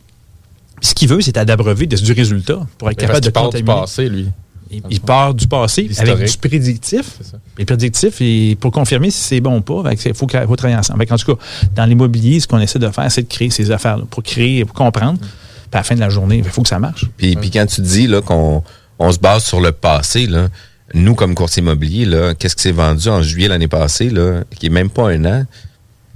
[0.79, 3.57] Ce qu'il veut, c'est à d'abreuver du résultat pour être Mais capable de part du
[3.63, 3.81] contaminer.
[3.81, 4.27] passé, lui.
[4.71, 7.19] Il, il part du passé avec du prédictif.
[7.57, 10.55] Et le prédictif, et pour confirmer si c'est bon ou pas, il faut, qu'il faut
[10.55, 10.99] travailler ensemble.
[10.99, 11.41] Fait qu'en tout cas,
[11.75, 14.75] dans l'immobilier, ce qu'on essaie de faire, c'est de créer ces affaires-là pour créer, pour
[14.75, 15.19] comprendre.
[15.19, 15.29] Puis
[15.73, 17.05] à la fin de la journée, il faut que ça marche.
[17.17, 18.63] Puis, puis quand tu dis là qu'on
[18.99, 20.47] on se base sur le passé, là,
[20.93, 24.67] nous comme courtier immobilier, là, qu'est-ce qui s'est vendu en juillet l'année passée, là, qui
[24.67, 25.45] est même pas un an,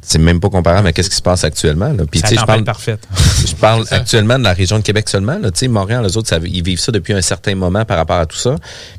[0.01, 1.93] c'est même pas comparable à qu'est-ce qui se passe actuellement.
[1.93, 2.03] Là?
[2.09, 3.07] Puis je parle, parfaite.
[3.45, 5.37] je parle actuellement de la région de Québec seulement.
[5.37, 5.51] Là.
[5.51, 8.17] Tu sais, Montréal, les autres, ça- ils vivent ça depuis un certain moment par rapport
[8.19, 8.55] à tout ça.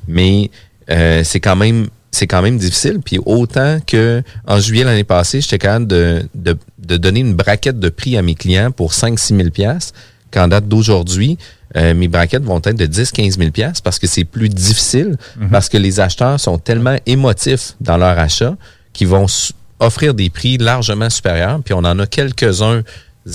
[0.08, 0.50] Mais
[0.90, 3.00] euh, c'est quand même c'est quand même difficile.
[3.04, 7.80] Puis autant que en juillet l'année passée, j'étais capable de, de, de donner une braquette
[7.80, 9.94] de prix à mes clients pour 5-6 000 piastres,
[10.30, 11.38] qu'en date d'aujourd'hui,
[11.74, 15.16] euh, mes braquettes vont être de 10-15 000 piastres parce que c'est plus difficile,
[15.50, 18.56] parce que les acheteurs sont tellement émotifs dans leur achat
[18.92, 19.26] qu'ils vont
[19.82, 21.60] offrir des prix largement supérieurs.
[21.64, 22.82] Puis on en a quelques-uns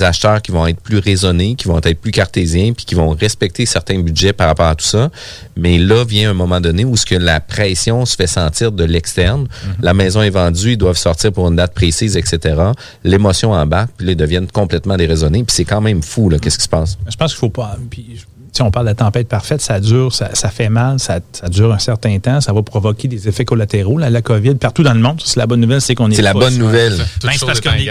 [0.01, 3.65] acheteurs qui vont être plus raisonnés, qui vont être plus cartésiens, puis qui vont respecter
[3.65, 5.10] certains budgets par rapport à tout ça.
[5.55, 8.83] Mais là vient un moment donné où ce que la pression se fait sentir de
[8.83, 9.47] l'externe.
[9.81, 12.62] La maison est vendue, ils doivent sortir pour une date précise, etc.
[13.03, 15.43] L'émotion embarque, puis ils deviennent complètement déraisonnés.
[15.43, 16.97] Puis c'est quand même fou, là, qu'est-ce qui se passe.
[17.10, 17.77] Je pense qu'il faut pas.
[17.89, 18.25] Puis,
[18.61, 21.71] on parle de la tempête parfaite, ça dure, ça, ça fait mal, ça, ça dure
[21.73, 23.97] un certain temps, ça va provoquer des effets collatéraux.
[23.97, 26.15] Là, la COVID, partout dans le monde, c'est la bonne nouvelle, c'est qu'on est.
[26.15, 26.97] C'est la bonne nouvelle.
[27.23, 27.89] Ben, c'est parce qu'on est-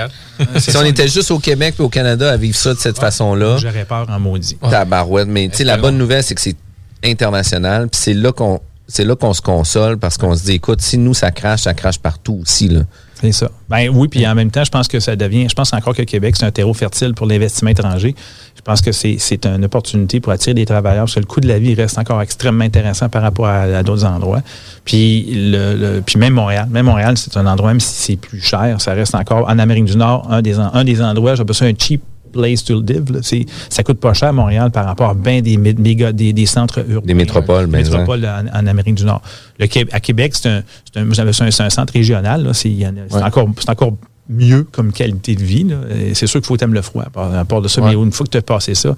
[0.59, 2.99] c'est Si on était juste au Québec et au Canada à vivre ça de cette
[2.99, 4.57] façon-là, J'aurais peur en maudit.
[4.71, 5.29] tabarouette.
[5.29, 6.57] Mais tu sais, la bonne nouvelle, c'est que c'est
[7.05, 7.89] international.
[7.89, 10.97] Puis c'est là qu'on c'est là qu'on se console parce qu'on se dit, écoute, si
[10.97, 12.69] nous, ça crache, ça crache partout aussi.
[12.69, 12.83] Là.
[13.19, 13.51] C'est ça.
[13.71, 16.03] Ben oui, puis en même temps, je pense que ça devient, je pense encore que
[16.03, 18.15] Québec, c'est un terreau fertile pour l'investissement étranger.
[18.55, 21.49] Je pense que c'est une opportunité pour attirer des travailleurs parce que le coût de
[21.49, 24.43] la vie reste encore extrêmement intéressant par rapport à, d'autres endroits.
[24.85, 26.69] Puis, le, le- puis même Montréal.
[26.71, 29.87] Même Montréal, c'est un endroit, même si c'est plus cher, ça reste encore en Amérique
[29.87, 32.03] du Nord, un des, un des endroits, j'appelle ça un cheap
[32.37, 33.13] place to live.
[33.13, 33.21] là.
[33.69, 36.85] Ça coûte pas cher à Montréal par rapport à bien des, méga- des, des centres
[36.89, 37.07] urbains.
[37.07, 39.23] Des métropoles, euh, ben, métropoles en, en Amérique du Nord.
[39.59, 40.63] Le, à Québec, c'est un,
[40.97, 42.49] un, un- centre régional.
[42.53, 43.23] C'est Ouais.
[43.23, 43.93] encore, encore
[44.29, 45.67] mieux comme qualité de vie.
[46.15, 47.81] C'est sûr qu'il faut t'aimer le froid, à part, de ça.
[47.81, 47.89] Ouais.
[47.95, 48.95] Mais une fois que tu as passé ça,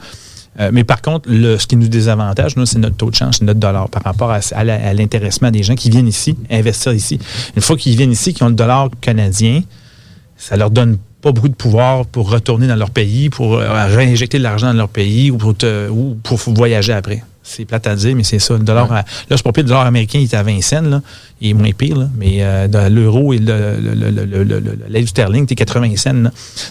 [0.61, 3.45] euh, mais par contre, le, ce qui nous désavantage, c'est notre taux de change, c'est
[3.45, 4.41] notre dollar par rapport à,
[4.95, 7.19] l'intéressement des gens qui viennent ici, investir ici.
[7.55, 9.63] Une fois qu'ils viennent ici, qu'ils ont le dollar canadien,
[10.37, 14.39] ça leur donne pas beaucoup de pouvoir pour retourner dans leur pays, pour euh, réinjecter
[14.39, 17.23] de l'argent dans leur pays ou pour, te- ou pour voyager après.
[17.51, 18.55] C'est plate à dire, mais c'est ça.
[18.55, 20.83] Le dollar, à- là, c'est pas pire, le dollar américain, il est à 20 cents,
[20.83, 21.01] là.
[21.41, 22.09] Il est moins pire, là.
[22.19, 25.97] Mais euh, l'euro et le, le, le, le, le- le- le- l'aide sterling, c'est 80
[25.97, 26.31] cents, là.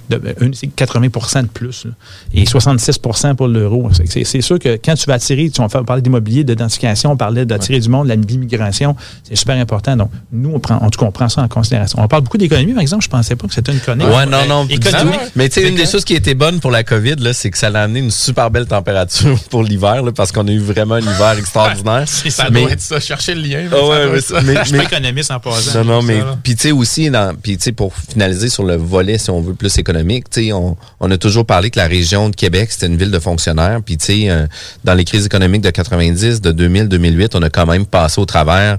[0.10, 1.92] De- une- c'est 80% de plus, là.
[2.34, 3.90] Et 66% pour l'euro.
[4.06, 7.46] C'est- sûr que quand tu vas attirer, tu vas faire parler d'immobilier, d'identification, on parlait
[7.46, 9.96] d'attirer du monde, de l'immigration, c'est super important.
[9.96, 12.00] Donc, nous, on prend, en tout cas, on prend ça en considération.
[12.02, 13.04] On parle beaucoup d'économie, par exemple.
[13.04, 14.08] Je pensais pas que c'était une chronique.
[14.08, 14.68] Ouais, non, non.
[14.68, 15.12] Économie.
[15.36, 17.58] Mais tu sais, une des choses qui était bonne pour la COVID, là, c'est que
[17.58, 20.96] ça a amené une super belle température pour l'hiver, là, parce qu'on a eu vraiment
[20.96, 22.08] un hiver extraordinaire.
[22.08, 23.68] Ça Mais- doit être ça, chercher le lien.
[23.72, 24.42] Ah ouais, ça doit mais- ça.
[24.42, 25.84] mais- Je suis pas économiste en passant.
[25.84, 28.76] Non, non, mais puis tu sais aussi, dans, puis tu sais pour finaliser sur le
[28.76, 31.88] volet, si on veut plus économique, tu sais, on, on a toujours parlé que la
[31.88, 34.46] région de Québec c'était une ville de fonctionnaires, puis tu sais, euh,
[34.84, 38.26] dans les crises économiques de 90, de 2000, 2008, on a quand même passé au
[38.26, 38.78] travers.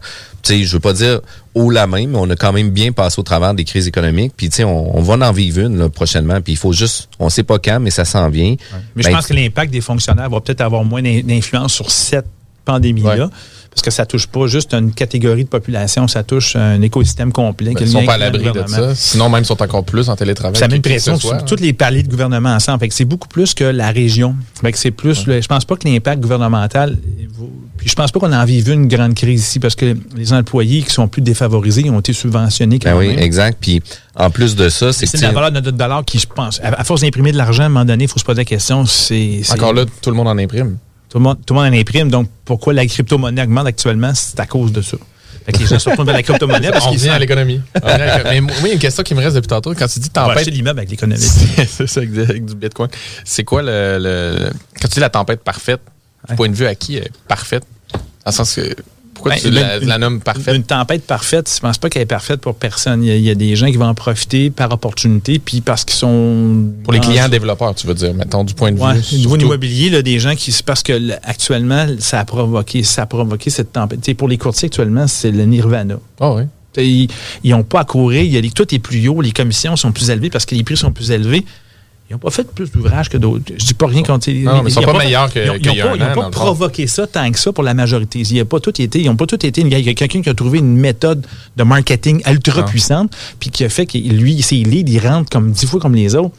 [0.48, 1.20] Sais, je veux pas dire
[1.54, 4.32] haut la main, mais on a quand même bien passé au travers des crises économiques.
[4.36, 6.40] Puis tu sais, on, on va en vivre une là, prochainement.
[6.40, 8.54] Puis il faut juste, on sait pas quand, mais ça s'en vient.
[8.96, 11.90] Mais je Ben, pense que l'impact des fonctionnaires va peut-être avoir moins d'in- d'influence sur
[11.90, 12.26] cette
[12.64, 13.30] pandémie-là.
[13.78, 17.74] Parce que ça touche pas juste une catégorie de population, ça touche un écosystème complet.
[17.74, 18.92] Ben, ils sont pas à l'abri de ça.
[18.96, 20.58] Sinon, même, ils sont encore plus en télétravail.
[20.58, 21.38] Ça met une pression sur hein.
[21.46, 22.80] tous les paliers de gouvernement ensemble.
[22.80, 24.34] Fait que c'est beaucoup plus que la région.
[24.60, 25.26] Fait que c'est plus.
[25.28, 26.96] le- je pense pas que l'impact gouvernemental.
[27.76, 30.82] Puis je pense pas qu'on en vive une grande crise ici parce que les employés
[30.82, 33.20] qui sont plus défavorisés ils ont été subventionnés quand Ben oui, même.
[33.20, 33.58] exact.
[33.60, 33.80] Puis
[34.16, 36.80] en plus de ça, c'est C'est la valeur de notre dollar qui, je pense, à,
[36.80, 38.84] à force d'imprimer de l'argent, à un moment donné, il faut se poser la question.
[38.86, 40.78] C'est c'est- Encore là, tout le monde en imprime.
[41.08, 42.10] Tout le monde, tout le monde en imprime.
[42.10, 44.12] Donc, pourquoi la crypto-monnaie augmente actuellement?
[44.14, 44.96] C'est à cause de ça.
[45.46, 47.60] Fait que les gens se retournent vers la crypto-monnaie parce qu'ils revient à l'économie.
[47.84, 49.74] Mais moi, il y a une question qui me reste depuis tantôt.
[49.74, 50.36] Quand tu dis tempête.
[50.36, 51.22] acheter l'immeuble avec l'économie.
[51.66, 52.90] c'est ça, avec, du bitcoin.
[53.24, 55.80] C'est quoi le, le- Quand tu dis la tempête parfaite,
[56.28, 57.64] du point de vue à qui est parfaite?
[57.94, 58.76] Dans le sens que.
[59.18, 60.54] Pourquoi Ben, tu la, une- la nommes parfaite?
[60.54, 63.02] Une tempête parfaite, je pense pas qu'elle est parfaite pour personne.
[63.02, 65.60] Il y, a, il y a des gens qui vont en profiter par opportunité, puis
[65.60, 66.66] parce qu'ils sont...
[66.84, 69.26] Pour les clients développeurs, tu veux dire, mettons, du point de Ouais, vue.
[69.26, 70.54] au niveau immobilier, là, des gens qui.
[70.64, 74.00] Parce que là, actuellement, ça a provoqué, ça a provoqué cette tempête.
[74.02, 75.98] Tu sais, pour les courtiers, actuellement, c'est le nirvana.
[76.20, 76.42] Ah oui.
[76.72, 78.22] Tu sais, Ils n'ont pas à courir.
[78.22, 80.54] Il y a les- tout est plus haut, les commissions sont plus élevées parce que
[80.54, 81.44] les prix sont plus élevés.
[82.10, 83.52] Ils n'ont pas fait plus d'ouvrages que d'autres.
[83.58, 84.30] Je dis pas rien contre.
[84.30, 86.30] Non, mais ils sont pas meilleurs que- Ils n'ont pas, un ils ont an, pas
[86.30, 88.20] provoqué ça tant que ça pour la majorité.
[88.20, 89.60] Il y a pas tout été, ils n'ont pas tout été.
[89.60, 92.66] Il y a quelqu'un qui a trouvé une méthode de marketing ultra Non.
[92.66, 95.94] puissante, puis qui a fait que lui, ses leads, ils rentrent comme dix fois comme
[95.94, 96.34] les autres.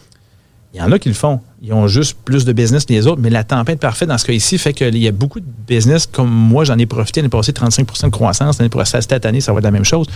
[0.74, 1.40] Il y en a qui le font.
[1.62, 4.26] Ils ont juste plus de business que les autres, mais la tempête parfaite dans ce
[4.26, 7.30] cas ici fait qu'il y a beaucoup de business, comme moi, j'en ai profité l'année
[7.30, 8.60] passée, 35% de croissance.
[8.60, 10.08] L'année passée, cette année, ça va être la même chose.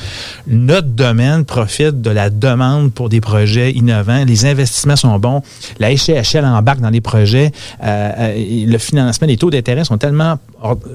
[0.47, 4.23] Notre domaine profite de la demande pour des projets innovants.
[4.25, 5.41] Les investissements sont bons.
[5.79, 7.51] La HCHL embarque dans les projets.
[7.83, 10.39] Euh, euh, le financement, les taux d'intérêt sont tellement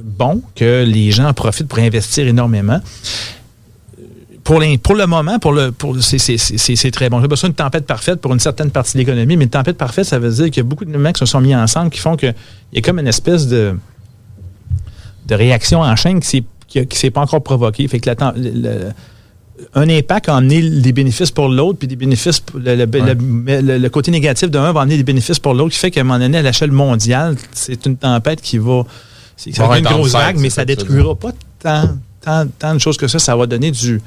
[0.03, 2.81] bons que les gens en profitent pour investir énormément
[4.49, 7.21] pour, les- pour le moment, pour le, pour, c'est, très bon.
[7.21, 10.05] J'ai besoin d'une tempête parfaite pour une certaine partie de l'économie, mais une tempête parfaite,
[10.07, 12.01] ça veut dire qu'il y a beaucoup de mecs qui se sont mis ensemble qui
[12.01, 12.35] font qu'il
[12.73, 13.75] y a comme une espèce de,
[15.27, 17.87] de réaction en chaîne qui ne s'est pas encore provoquée.
[17.89, 18.91] Fait que la le- le-
[19.75, 23.79] un impact a amené des bénéfices pour l'autre, puis des bénéfices, le, le- le- le-
[23.79, 26.19] le côté négatif d'un va amener des bénéfices pour l'autre, qui fait qu'à un moment
[26.21, 28.85] donné, à l'échelle mondiale, c'est une tempête qui va.
[29.37, 32.97] Ça Va une grosse vague, mais ça veux détruira pas tant, tant, tant de choses
[32.97, 33.19] que ça.
[33.19, 34.01] Ça va donner du.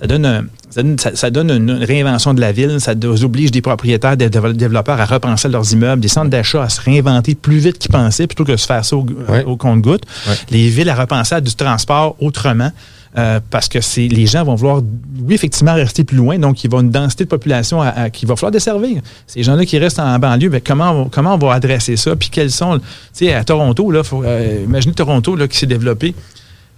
[0.00, 2.80] Ça donne, un- ça donne, ça- ça donne une réinvention de la ville.
[2.80, 2.92] Ça
[3.24, 7.34] oblige des propriétaires, des développeurs à repenser leurs immeubles, des centres d'achat à se réinventer
[7.34, 9.42] plus vite qu'ils pensaient plutôt que de se faire ça au, Ouais.
[9.44, 10.02] au compte-goutte.
[10.28, 10.34] Ouais.
[10.50, 12.70] Les villes à repenser à du transport autrement.
[13.16, 14.82] euh, parce que c'est les gens vont vouloir,
[15.26, 16.38] oui, effectivement, rester plus loin.
[16.38, 19.00] Donc, il va y avoir une densité de population à- à- qu'il va falloir desservir.
[19.26, 22.14] Ces gens-là qui restent en banlieue, ben, comment, on, comment on va adresser ça?
[22.14, 22.78] Puis, quels sont.
[22.78, 22.84] Tu
[23.14, 26.14] sais, à Toronto, là, faut, euh, imaginez Toronto là, qui s'est développé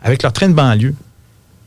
[0.03, 0.95] avec leur train de banlieue.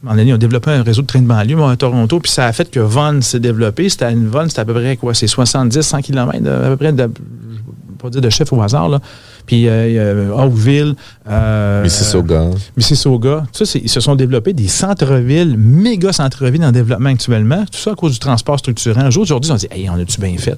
[0.06, 2.46] Un donné, ils ont développé un réseau de trains de banlieue à Toronto, puis ça
[2.46, 3.88] a fait que Vaughan s'est développé.
[3.88, 5.14] C'était une Vaughan, c'était à peu près quoi?
[5.14, 8.90] C'est 70, 100 km, à peu près, de, je pas dire de chef au hasard,
[8.90, 9.00] là.
[9.46, 10.96] Puis euh, euh, Oakville,
[11.28, 12.50] euh, Mississauga.
[12.78, 17.66] Mississauga, tout ça, ils se sont développés des centres-villes, méga centres-villes en développement actuellement.
[17.72, 19.08] Tout ça à cause du transport structurant.
[19.08, 20.58] Aujourd'hui, on dit, hey, on a-tu bien fait?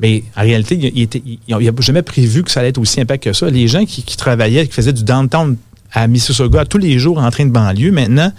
[0.00, 3.32] Mais en réalité, il n'y a jamais prévu que ça allait être aussi impact que
[3.32, 3.48] ça.
[3.48, 5.56] Les gens qui, qui travaillaient, qui faisaient du downtown
[5.92, 8.32] à Mississauga tous les jours en train de banlieue, maintenant,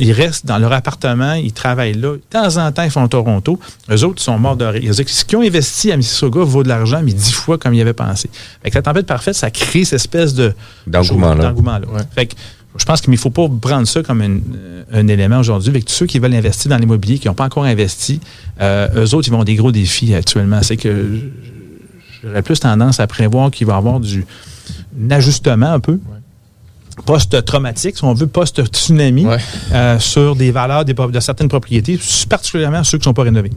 [0.00, 2.12] Ils restent dans leur appartement, ils travaillent là.
[2.12, 3.58] De temps en temps, ils font Toronto.
[3.90, 4.82] Eux autres, ils sont morts de rire.
[4.84, 7.80] Ils Ce qu'ils ont investi à Mississauga vaut de l'argent, mais dix fois comme ils
[7.80, 8.28] avaient pensé.
[8.62, 10.52] Fait que la tempête parfaite, ça crée cette espèce de
[11.42, 11.86] D'engouement-là.
[12.14, 12.34] Fait que
[12.76, 14.38] je pense qu'il ne faut pas prendre ça comme un,
[14.92, 15.70] un élément aujourd'hui.
[15.70, 18.20] Avec tous ceux qui veulent investir dans l'immobilier, qui n'ont pas encore investi,
[18.60, 20.62] euh, eux autres, ils vont des gros défis actuellement.
[20.62, 21.18] C'est que
[22.22, 24.24] j'aurais plus tendance à prévoir qu'il va y avoir du
[25.00, 25.98] un ajustement un peu.
[27.06, 29.26] Post-traumatique, si on veut, post-tsunami,
[29.72, 31.98] euh, sur des valeurs des, de certaines propriétés,
[32.28, 33.50] particulièrement ceux qui ne sont pas rénovés.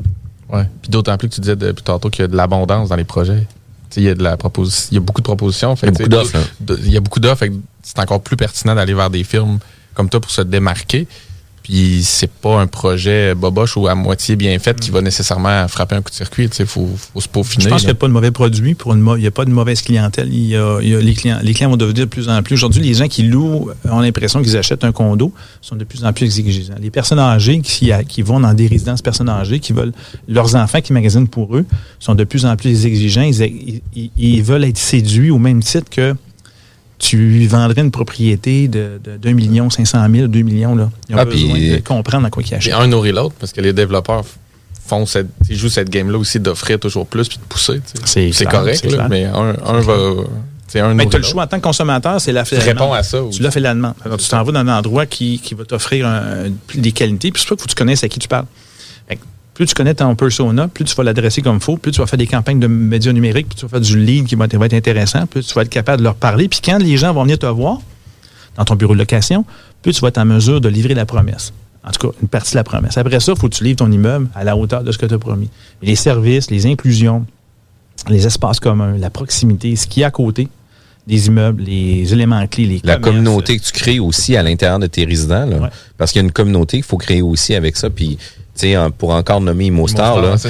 [0.51, 0.67] Ouais.
[0.81, 3.03] Puis d'autant plus que tu disais depuis tantôt qu'il y a de l'abondance dans les
[3.03, 3.47] projets.
[3.89, 5.75] Tu sais, Il y, a de la proposi- il y a beaucoup de propositions.
[5.75, 6.43] Fait Il y a beaucoup d'offres, hein.
[6.59, 7.45] de- Il y a beaucoup d'offres.
[7.83, 9.59] C'est encore plus pertinent d'aller vers des firmes
[9.93, 11.07] comme toi pour se démarquer.
[11.67, 15.95] Puis c'est pas un projet boboche ou à moitié bien fait qui va nécessairement frapper
[15.95, 16.47] un coup de circuit.
[16.59, 17.63] Il faut, faut se peaufiner.
[17.63, 19.31] Je pense qu'il n'y a pas de mauvais produit, pour une mau- il n'y a
[19.31, 20.31] pas de mauvaise clientèle.
[20.31, 22.43] Il y a, il y a les, clients, les clients vont devenir de plus en
[22.43, 22.53] plus.
[22.53, 26.13] Aujourd'hui, les gens qui louent ont l'impression qu'ils achètent un condo, sont de plus en
[26.13, 26.75] plus exigeants.
[26.79, 29.93] Les personnes âgées qui, qui vont dans des résidences personnes âgées, qui veulent
[30.27, 31.65] leurs enfants qui magasinent pour eux,
[31.99, 33.23] sont de plus en plus exigeants.
[33.23, 36.13] Ils, ils- ils veulent être séduits au même titre que
[36.97, 40.75] tu vendrais une propriété de, de, d'un million cinq cent mille, deux millions.
[40.75, 40.89] Là.
[41.09, 42.73] Ils ont Ah, besoin de comprendre à quoi ils achètent.
[42.73, 44.23] un nourrit l'autre parce que les développeurs
[44.87, 47.81] font cette, ils jouent cette game-là aussi d'offrir toujours plus puis de pousser.
[48.05, 49.93] C'est correct, là, mais un, un va.
[50.77, 53.01] Un Mais tu as le choix en tant que consommateur, c'est la Tu réponds à
[53.01, 53.37] ça aussi.
[53.37, 53.93] Tu l'as fait la demande.
[54.03, 56.05] Alors, tu t'en vas dans un endroit qui, qui va t'offrir
[56.73, 57.31] des qualités.
[57.31, 58.45] Puis c'est pas qu'il faut que tu connaisses à qui tu parles.
[59.55, 62.07] Plus tu connais ton persona, plus tu vas l'adresser comme il faut, plus tu vas
[62.07, 64.57] faire des campagnes de médias numériques, plus tu vas faire du lead qui va être,
[64.57, 66.47] va être intéressant, plus tu vas être capable de leur parler.
[66.49, 67.79] Puis quand les gens vont venir te voir
[68.57, 69.45] dans ton bureau de location,
[69.81, 71.53] plus tu vas être en mesure de livrer la promesse.
[71.85, 72.97] En tout cas, une partie de la promesse.
[72.97, 75.05] Après ça, il faut que tu livres ton immeuble à la hauteur de ce que
[75.05, 75.49] tu as promis.
[75.81, 77.25] Les services, les inclusions,
[78.09, 80.49] les espaces communs, la proximité, ce qu'il y a à côté
[81.07, 84.87] des immeubles, les éléments clés, les La communauté que tu crées aussi à l'intérieur de
[84.87, 85.45] tes résidents.
[85.45, 85.69] là.
[85.97, 87.89] Parce qu'il y a une communauté qu'il faut créer aussi avec ça.
[87.89, 88.17] Puis,
[88.55, 90.49] tu sais, en- pour encore nommer ImoStar, là, ça,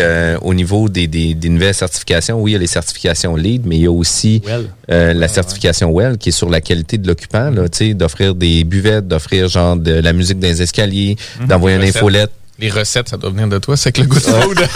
[0.00, 3.62] euh, au niveau des, des, des nouvelles certifications, oui, il y a les certifications LEED,
[3.66, 4.68] mais il y a aussi Well.
[4.90, 7.50] euh, la certification WELL qui est sur la qualité de l'occupant,
[7.94, 11.46] d'offrir des buvettes, d'offrir genre de la musique dans les escaliers, Mhm.
[11.48, 12.30] d'envoyer une infolette.
[12.58, 14.58] Les recettes, ça doit venir de toi, c'est que le good food.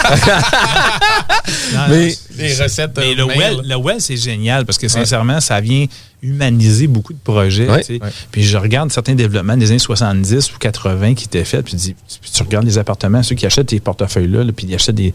[1.73, 5.39] Non, Mais- les recettes, Mais euh, le well, le well, c'est génial parce que sincèrement,
[5.39, 5.85] ça vient
[6.21, 7.67] humaniser beaucoup de projets.
[7.69, 7.83] Ouais.
[7.89, 7.99] Ouais.
[8.31, 11.95] Puis je regarde certains développements des années 70 ou 80 qui étaient faits, puis, dis-
[12.21, 15.11] puis tu regardes les appartements, ceux qui achètent ces portefeuilles-là, là, puis ils achètent des.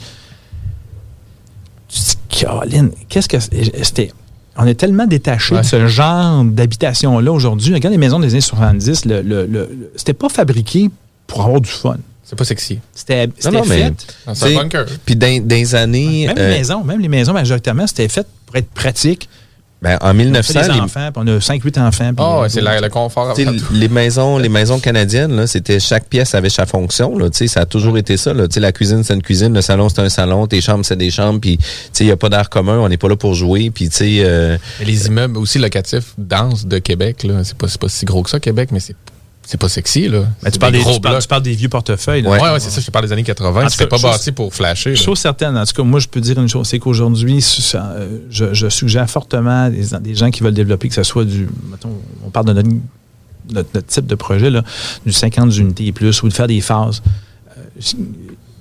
[1.89, 4.11] Tu te dis, Caroline, qu'est-ce que c'était?
[4.57, 7.75] On est tellement détaché de ce genre d'habitation-là aujourd'hui.
[7.75, 10.91] Regarde les maisons des années 70, le, le- le- le- c'était pas fabriqué
[11.27, 11.97] pour avoir du fun.
[12.25, 12.79] C'est pas sexy.
[12.95, 14.07] C'était c'était Non, non, mais, fait.
[14.27, 14.87] Non, c'est un bunker.
[15.05, 16.27] Puis dans, dans les années...
[16.29, 19.29] Même euh, les maisons, même les maisons majoritairement, c'était fait pour être pratique.
[19.83, 22.15] ben, en On 1900, fait des les- enfants, puis on a 5-8 enfants.
[22.15, 23.35] puis, Ah, euh, ouais, c'est le confort.
[23.73, 27.19] Les maisons, les maisons canadiennes, là, c'était chaque pièce avait sa fonction.
[27.19, 28.33] Là, Tu sais, ça a toujours été ça.
[28.33, 28.49] Là.
[28.49, 30.97] Tu sais, La cuisine, c'est une cuisine, le salon, c'est un salon, tes chambres, c'est
[30.97, 31.41] des chambres.
[31.41, 33.71] Puis, tu sais, il n'y a pas d'air commun, on n'est pas là pour jouer.
[33.71, 37.69] Puis, tu sais, euh, Mais les immeubles aussi locatifs denses de Québec, là, c'est pas,
[37.69, 38.97] c'est pas si gros que ça, Québec, mais c'est,
[39.47, 40.25] c'est pas sexy, là.
[40.43, 41.23] C'est tu, parles des gros tu, parles, blocs.
[41.23, 42.23] tu parles des vieux portefeuilles.
[42.23, 42.31] là.
[42.31, 43.61] Ouais, ouais, c'est ça, je te parle des années 80.
[43.61, 44.97] En tout C'était pas bâti pour flasher.
[44.97, 48.55] Chose certaine, en tout cas, moi, je peux dire une chose, c'est qu'aujourd'hui, euh, je,
[48.55, 51.93] je suggère fortement des, des gens qui veulent développer, que ce soit du, mettons,
[52.27, 52.69] on parle de notre,
[53.53, 54.63] notre- notre type de projet, là,
[55.05, 57.03] du 50 unités et plus, ou de faire des phases.
[57.59, 57.83] Euh,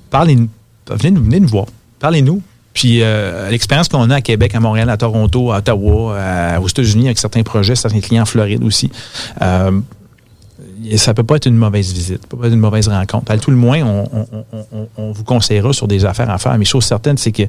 [0.09, 0.49] parlez-nous,
[0.89, 1.65] venez, nous- venez nous voir,
[1.99, 2.41] parlez-nous.
[2.73, 6.67] Puis euh, l'expérience qu'on a à Québec, à Montréal, à Toronto, à Ottawa, à- aux
[6.67, 8.89] États-Unis, avec certains projets, certains clients en Floride aussi,
[9.43, 9.79] euh,
[10.95, 13.31] ça peut pas être une mauvaise visite, ça peut pas être une mauvaise rencontre.
[13.31, 13.81] À tout le moins,
[14.97, 16.57] on, vous conseillera sur des affaires à faire.
[16.57, 17.43] Mais chose certaine, c'est que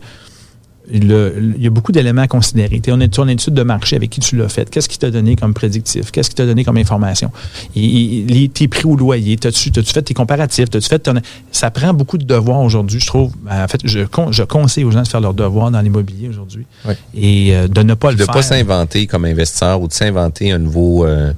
[0.93, 2.81] il y a beaucoup d'éléments à considérer.
[2.81, 4.69] T'es- on est étude de marché avec qui tu l'as fait.
[4.69, 6.11] Qu'est-ce qui t'a donné comme prédictif?
[6.11, 7.31] Qu'est-ce qui t'a donné comme information?
[7.75, 10.71] Tes prix au loyer, t'as-tu t'as-tu fait tes comparatifs?
[10.71, 11.15] T'as-tu fait ton-
[11.51, 13.33] Ça prend beaucoup de devoirs aujourd'hui, je trouve.
[13.51, 16.67] En fait, je, con- je conseille aux gens de faire leurs devoirs dans l'immobilier aujourd'hui
[17.15, 18.35] et euh, de ne pas de le ne faire.
[18.35, 21.33] pas s'inventer comme investisseur ou de s'inventer un nouveau euh,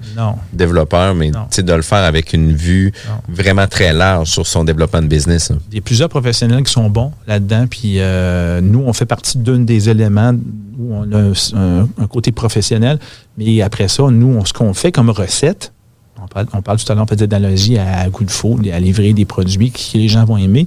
[0.52, 2.92] développeur, mais de le faire avec une vue
[3.28, 5.52] vraiment très large sur son développement de business.
[5.70, 7.66] Il y a plusieurs professionnels qui sont bons là-dedans.
[7.68, 10.32] Puis euh, nous, on fait partie d'un des éléments
[10.78, 12.98] où on a un, côté professionnel.
[13.38, 15.72] Mais après ça, nous, on- ce qu'on fait comme recette,
[16.18, 19.70] on parle, tout à l'heure peut-être d'analogie à coup de faux, à livrer des produits
[19.70, 20.66] que les gens vont aimer.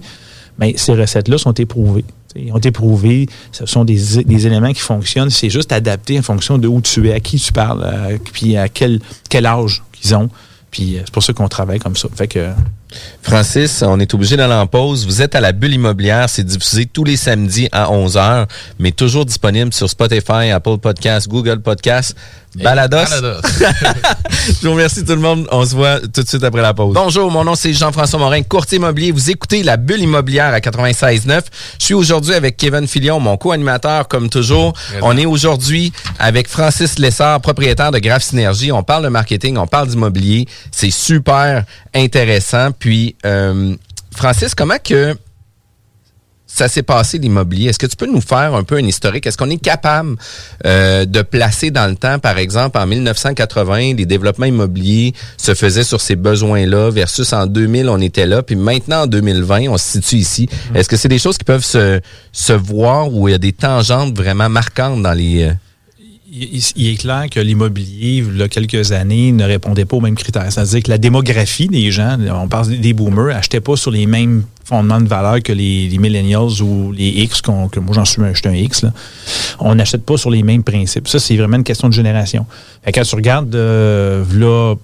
[0.60, 2.06] Mais ces recettes-là sont éprouvées.
[2.36, 5.32] Ils ont été prouvés, ce sont des, des éléments qui fonctionnent.
[5.32, 8.56] C'est juste adapté en fonction de où tu es, à qui tu parles, euh, puis
[8.58, 9.00] à quel,
[9.30, 10.30] quel âge qu'ils ont.
[10.70, 12.08] Puis euh, c'est pour ça qu'on travaille comme ça.
[12.14, 12.50] Fait que
[13.22, 15.06] Francis, on est obligé d'aller en pause.
[15.06, 16.30] Vous êtes à la bulle immobilière.
[16.30, 18.48] C'est diffusé tous les samedis à 11h,
[18.80, 22.16] mais toujours disponible sur Spotify, Apple Podcasts, Google Podcasts,
[22.56, 22.98] Balados.
[22.98, 23.42] Balados.
[24.62, 25.48] Je vous remercie tout le monde.
[25.52, 26.96] On se voit tout de suite après la pause.
[26.96, 29.12] Bonjour, mon nom c'est Jean-François Morin, courtier immobilier.
[29.12, 31.42] Vous écoutez la bulle immobilière à 96.9.
[31.80, 34.74] Je suis aujourd'hui avec Kevin Filion, mon co-animateur comme toujours.
[35.04, 38.72] On est aujourd'hui avec Francis Lessard, propriétaire de Graph Synergie.
[38.72, 40.48] On parle de marketing, on parle d'immobilier.
[40.72, 42.72] C'est super intéressant.
[42.80, 43.76] Puis, euh,
[44.16, 45.16] Francis, comment que
[46.48, 47.70] ça s'est passé l'immobilier?
[47.70, 49.28] Est-ce que tu peux nous faire un peu un historique?
[49.28, 50.16] Est-ce qu'on est capable
[50.66, 55.84] euh, de placer dans le temps, par exemple, en 1980, les développements immobiliers se faisaient
[55.84, 60.00] sur ces besoins-là, versus en 2000, on était là, puis maintenant en 2020, on se
[60.00, 60.50] situe ici.
[60.74, 62.02] Est-ce que c'est des choses qui peuvent se,
[62.32, 65.52] se voir où il y a des tangentes vraiment marquantes dans les...
[66.32, 70.16] Il, est clair que l'immobilier, il y a quelques années, ne répondait pas aux mêmes
[70.16, 70.52] critères.
[70.52, 74.44] C'est-à-dire que la démographie des gens, on parle des boomers, n'achetaient pas sur les mêmes
[74.64, 78.54] fondements de valeur que les, millennials ou les X, qu'on- que moi j'en suis un,
[78.54, 78.86] X.
[79.60, 81.08] On n'achète pas sur les mêmes principes.
[81.08, 82.46] Ça, c'est vraiment une question de génération.
[82.94, 84.76] Quand tu regardes euh, là,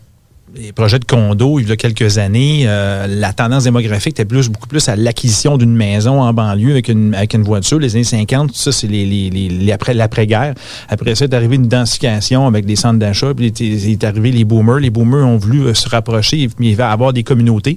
[0.57, 4.47] les projets de condos, il y a quelques années, euh, la tendance démographique était plus,
[4.47, 7.77] beaucoup plus à l'acquisition d'une maison en banlieue avec une, avec une voiture.
[7.77, 10.53] Les années 50, ça, c'est les, les, les- les après, l'après-guerre.
[10.87, 13.33] Après ça, est arrivé une densification avec des centres d'achat.
[13.35, 14.79] Puis il est, arrivé les boomers.
[14.79, 16.47] Les boomers ont voulu euh, se rapprocher,
[16.77, 17.75] va avoir des communautés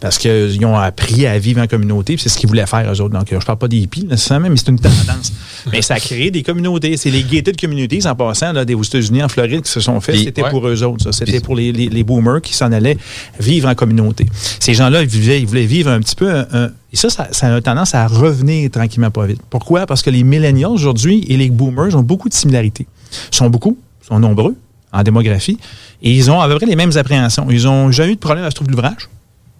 [0.00, 2.14] parce qu'ils ont appris à vivre en communauté.
[2.14, 3.14] puis C'est ce qu'ils voulaient faire, eux autres.
[3.16, 5.32] Donc, euh, je parle pas des hippies, nécessairement, mais c'est une tendance.
[5.70, 6.96] mais ça a créé des communautés.
[6.96, 10.00] C'est les gated communities, en passant, là, des, aux États-Unis, en Floride, qui se sont
[10.00, 10.12] fait.
[10.12, 10.50] Puis- C'était ouais.
[10.50, 11.12] pour eux autres, ça.
[11.12, 12.02] C'était pour les, les, les
[12.40, 12.96] qui s'en allaient
[13.40, 14.26] vivre en communauté.
[14.60, 16.30] Ces gens-là, ils, voulaient vivre un petit peu.
[16.30, 19.40] un- et ça, ça, a tendance à revenir tranquillement pas vite.
[19.50, 19.86] Pourquoi?
[19.86, 22.86] Parce que les millennials aujourd'hui et les boomers ont beaucoup de similarités.
[23.32, 24.56] Ils sont beaucoup, ils sont nombreux
[24.92, 25.58] en démographie,
[26.02, 27.48] et ils ont à peu près les mêmes appréhensions.
[27.50, 29.08] Ils n'ont jamais eu de problème à se trouver l'ouvrage.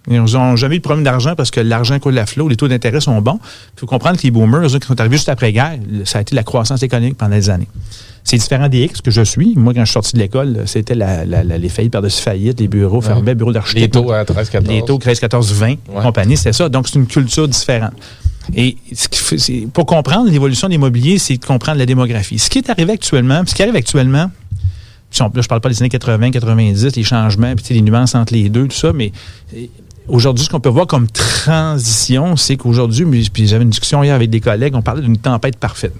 [0.09, 2.69] Ils n'ont jamais eu de problème d'argent parce que l'argent coule à flot, les taux
[2.69, 3.41] d'intérêt sont bons.
[3.77, 6.35] Il faut comprendre que les boomers, eux, qui sont arrivés juste après-guerre, ça a été
[6.37, 7.67] la croissance économique pendant des années.
[8.23, 9.55] C'est différent des X que je suis.
[9.57, 12.59] Moi, quand je suis sorti de l'école, c'était la, la- la- les faillites par-dessus faillites,
[12.61, 13.95] les bureaux fermés, bureaux d'architecte.
[13.97, 14.75] Les taux à 13, 14.
[14.75, 16.69] Les taux 13, 14, 20, compagnie, c'était ça.
[16.69, 17.93] Donc, c'est une culture différente.
[18.55, 22.39] Et ce qui c'est- pour comprendre l'évolution de l'immobilier, c'est de comprendre la démographie.
[22.39, 24.31] Ce qui est arrivé actuellement, ce qui arrive actuellement,
[25.21, 28.15] là, je parle pas des années 80, 90, les changements, puis tu sais, les nuances
[28.15, 29.13] entre les deux, tout ça, mais
[30.09, 34.31] aujourd'hui, ce qu'on peut voir comme transition, c'est qu'aujourd'hui, puis- j'avais une discussion hier avec
[34.31, 35.95] des collègues, on parlait d'une tempête parfaite.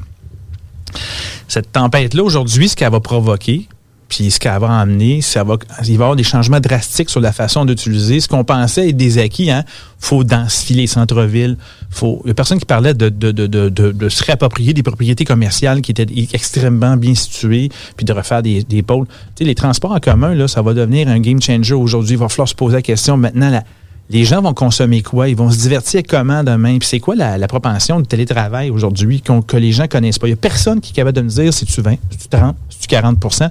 [1.49, 3.69] Cette tempête-là, aujourd'hui, ce qu'elle va provoquer,
[4.09, 7.21] puis ce qu'elle va amener, ça va, il va y avoir des changements drastiques sur
[7.21, 8.21] la façon d'utiliser.
[8.21, 9.65] Ce qu'on pensait être des acquis, hein,
[9.99, 11.57] faut densifier les centres-villes.
[11.91, 14.73] Faut, il y a personne qui parlait de, de, de, de, de- de se réapproprier
[14.75, 19.07] des propriétés commerciales qui étaient extrêmement bien situées, puis de refaire des, des pôles.
[19.07, 22.13] Tu sais, les transports en commun, là, ça va devenir un game changer aujourd'hui.
[22.15, 23.65] Il va falloir se poser la question maintenant, la,
[24.09, 25.29] les gens vont consommer quoi?
[25.29, 26.79] Ils vont se divertir comment demain?
[26.79, 30.29] Puis c'est quoi la, propension de télétravail aujourd'hui que les gens connaissent pas?
[30.29, 32.29] Il n'y a personne qui est capable de me dire si tu 20, si tu
[32.29, 33.51] 30, si tu 40%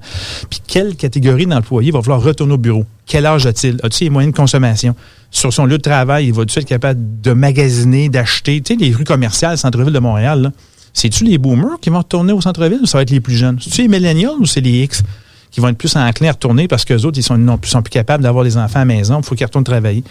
[0.49, 2.85] Puis quelle catégorie d'employés va vouloir retourner au bureau?
[3.05, 3.77] Quel âge a-t-il?
[3.83, 4.95] As-tu les moyens de consommation?
[5.29, 8.61] Sur son lieu de travail, il va-tu être capable de magasiner, d'acheter?
[8.61, 10.53] Tu sais, les rues commerciales, centre-ville de Montréal,
[10.93, 13.57] c'est-tu les boomers qui vont retourner au centre-ville ou ça va être les plus jeunes?
[13.59, 15.03] C'est-tu les millennials ou c'est les X
[15.51, 18.23] qui vont être plus enclins à retourner parce qu'eux autres, ils sont, sont plus capables
[18.23, 20.03] d'avoir des enfants à la maison, il faut qu'ils retournent travailler?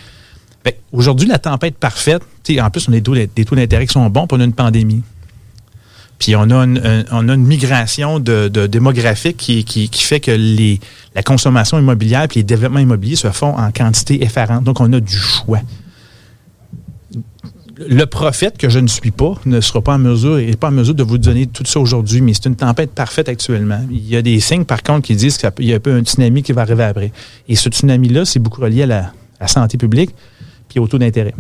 [0.65, 2.23] Que Aujourd'hui, la tempête parfaite,
[2.61, 5.03] en plus, on a des taux, d'intérêt qui sont bons, puis on a une pandémie.
[6.19, 10.31] Puis on a une, un- on a une migration démographique qui, fait que
[11.15, 14.63] la consommation immobilière puis les développements immobiliers se font en quantité effarante.
[14.65, 15.61] Donc, on a du choix.
[17.77, 20.73] Le prophète que je ne suis pas ne sera pas en mesure, n'est pas en
[20.73, 23.85] mesure de vous donner tout ça aujourd'hui, mais c'est une tempête parfaite actuellement.
[23.91, 26.03] Il y a des signes, par contre, qui disent qu'il y a un peu un
[26.03, 27.11] tsunami qui va arriver après.
[27.49, 28.87] Et ce tsunami-là, c'est beaucoup relié à
[29.41, 30.11] la santé publique
[30.75, 31.35] puis au taux d'intérêt,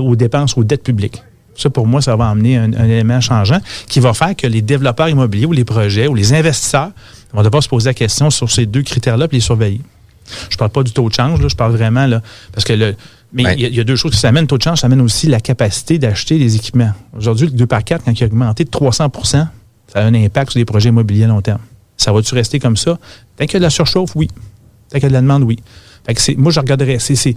[0.00, 1.22] aux dépenses, aux dettes publiques.
[1.56, 4.60] Ça, pour moi, ça va amener un, un élément changeant qui va faire que les
[4.62, 6.90] développeurs immobiliers ou les projets ou les investisseurs
[7.32, 9.80] vont devoir se poser la question sur ces deux critères-là puis les surveiller.
[10.50, 12.20] Je parle pas du taux de change, là, je parle vraiment, là,
[12.52, 12.94] parce que le.
[13.32, 14.44] Mais il y a- il y, a deux choses qui s'amènent.
[14.44, 16.92] Le taux de change, ça amène aussi la capacité d'acheter des équipements.
[17.16, 19.48] Aujourd'hui, le 2 par 4, quand il a augmenté de 300% ça
[19.94, 21.60] a un impact sur les projets immobiliers à long terme.
[21.96, 22.98] Ça va-tu rester comme ça?
[23.36, 24.28] Tant qu'il y a de la surchauffe, oui.
[24.90, 25.58] Tant qu'il y a de la demande, oui.
[26.06, 26.98] Fait que moi, je regarderais.
[26.98, 27.34] c'est-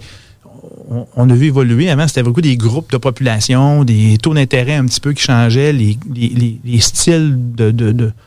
[1.16, 1.90] on, a vu évoluer.
[1.90, 5.72] Avant, c'était beaucoup des groupes de population, des taux d'intérêt un petit peu qui changeaient,
[5.72, 7.70] les, les- les- les styles de.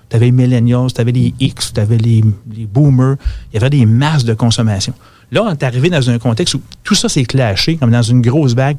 [0.10, 2.24] tu avais les millennials, tu avais les X, tu avais les,
[2.66, 3.16] boomers.
[3.52, 4.94] Il y avait des masses de consommation.
[5.32, 8.22] Là, on est arrivé dans un contexte où tout ça s'est clashé, comme dans une
[8.22, 8.78] grosse bague,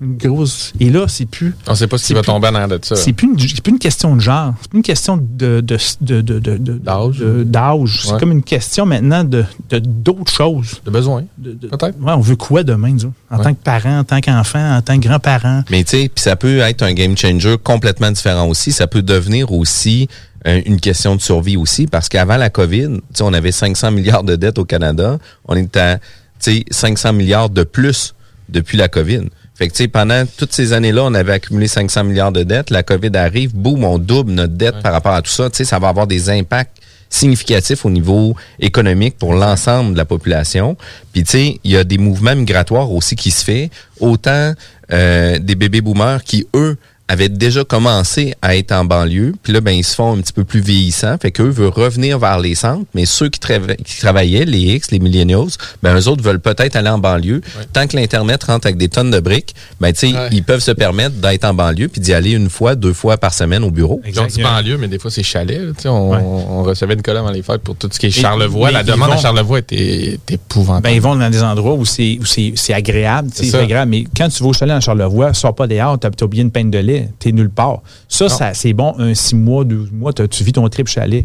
[0.00, 0.72] une grosse.
[0.80, 1.54] Et là, c'est plus.
[1.66, 2.96] On sait pas ce qui va plus- tomber en arrière de ça.
[2.96, 4.54] C'est plus, une- c'est plus une question de genre.
[4.62, 6.78] C'est plus une question de, de, de, de- de- de-
[7.08, 8.00] de- d'âge.
[8.04, 8.20] C'est Ouais.
[8.20, 10.80] comme une question maintenant de, de- d'autres choses.
[10.84, 11.24] De besoin.
[11.42, 11.98] Peut-être.
[12.00, 13.08] Ouais, on veut quoi demain, autres?
[13.30, 13.44] en Ouais.
[13.44, 15.64] tant que parent, en tant qu'enfant, en tant que grand-parent?
[15.70, 18.72] Mais tu sais, puis ça peut être un game changer complètement différent aussi.
[18.72, 20.08] Ça peut devenir aussi
[20.46, 23.90] euh, une question de survie aussi, parce qu'avant la COVID, tu sais, on avait 500
[23.90, 25.18] milliards de dettes au Canada.
[25.46, 26.02] On est à, tu
[26.38, 28.14] sais, 500 milliards de plus
[28.48, 29.24] depuis la COVID.
[29.60, 32.70] Fait que, tu sais, pendant toutes ces années-là, on avait accumulé 500 milliards de dettes.
[32.70, 35.50] La COVID arrive, boum, on double notre dette par rapport à tout ça.
[35.50, 36.78] Tu sais, ça va avoir des impacts
[37.10, 40.78] significatifs au niveau économique pour l'ensemble de la population.
[41.12, 43.68] Puis, tu sais, il y a des mouvements migratoires aussi qui se fait.
[44.00, 44.54] Autant
[44.94, 46.78] euh, des bébés boomers qui, eux,
[47.10, 50.32] avaient déjà commencé à être en banlieue, puis là, ben, ils se font un petit
[50.32, 53.98] peu plus vieillissants, fait qu'eux veulent revenir vers les centres, mais ceux qui, trava- qui
[53.98, 55.48] travaillaient, les X, les millennials,
[55.82, 57.40] ben, eux autres veulent peut-être aller en banlieue.
[57.72, 60.70] Tant que l'Internet rentre avec des tonnes de briques, ben, tu sais, ils peuvent se
[60.70, 64.00] permettre d'être en banlieue, puis d'y aller une fois, deux fois par semaine au bureau.
[64.06, 65.60] Ils ont dit banlieue, mais des fois, c'est chalet.
[65.60, 68.10] là, tu sais, On, on recevait Nicolas avant les fêtes pour tout ce qui est
[68.12, 68.70] Charlevoix.
[68.70, 70.84] La demande à Charlevoix était, était épouvantable.
[70.84, 73.30] Ben, ils vont dans des endroits où c'est, où c'est, c'est agréable.
[73.32, 73.90] C'est agréable.
[73.90, 76.50] Mais quand tu vas au chalet en Charlevoix, sors pas dehors, t'as, t'as oublié une
[76.52, 77.82] peine de lait, t'es nulle part.
[78.08, 81.24] Ça, ça c'est bon, un six mois, 12 mois, tu vis ton trip chalet.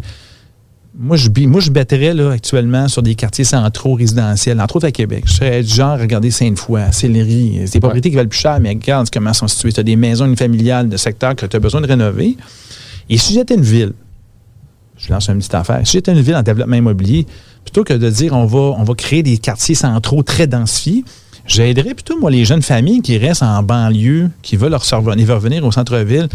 [0.97, 4.91] Moi, je, moi, je battrais là, actuellement sur des quartiers centraux résidentiels, entre autres à
[4.91, 5.25] Québec.
[5.27, 7.63] Je serais du genre, regardez Sainte-Foy, Sillery.
[7.65, 9.73] C'est des propriétés qui valent plus cher, mais regarde comment elles sont situées.
[9.73, 12.37] Tu as des maisons familiales de secteurs que tu as besoin de rénover.
[13.09, 13.91] Et si j'étais une ville,
[14.97, 15.81] je lance une petite affaire.
[15.85, 17.25] Si j'étais une ville en développement immobilier,
[17.63, 21.03] plutôt que de dire on va, on va créer des quartiers centraux très densifiés,
[21.47, 25.63] j'aiderais plutôt, moi, les jeunes familles qui restent en banlieue, qui veulent leur revenir, revenir
[25.65, 26.27] au centre-ville,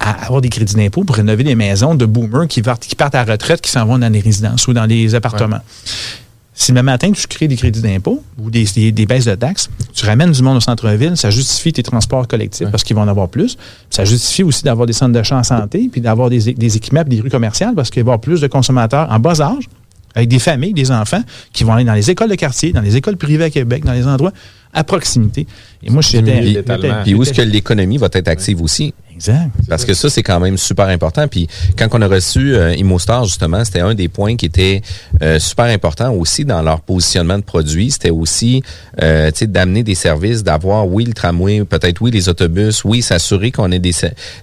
[0.00, 3.14] à avoir des crédits d'impôt pour rénover des maisons de boomers qui partent, qui partent
[3.14, 5.60] à la retraite, qui s'en vont dans les résidences ou dans les appartements.
[6.60, 9.70] Si le matin, tu crées des crédits d'impôt ou des, des- des baisses de taxes,
[9.94, 13.08] tu ramènes du monde au centre-ville, ça justifie tes transports collectifs parce qu'ils vont en
[13.08, 13.56] avoir plus.
[13.90, 17.04] Ça justifie aussi d'avoir des centres d'achat en santé, puis d'avoir des, des équipements et
[17.04, 19.68] des rues commerciales parce qu'il va y avoir plus de consommateurs en bas âge,
[20.16, 22.96] avec des familles, des enfants, qui vont aller dans les écoles de quartier, dans les
[22.96, 24.32] écoles privées à Québec, dans les endroits
[24.72, 25.46] à proximité.
[25.82, 26.62] Et moi, j'étais...
[27.04, 28.94] Puis, où est-ce que l'économie va être active aussi?
[29.18, 29.50] Exact.
[29.68, 31.26] Parce que ça, c'est quand même super important.
[31.26, 34.80] Puis quand on a reçu euh, ImmoStar, justement, c'était un des points qui était
[35.22, 37.90] euh, super important aussi dans leur positionnement de produits.
[37.90, 38.62] C'était aussi
[39.02, 43.72] euh, d'amener des services, d'avoir, oui, le tramway, peut-être oui, les autobus, oui, s'assurer qu'on
[43.72, 43.92] ait des,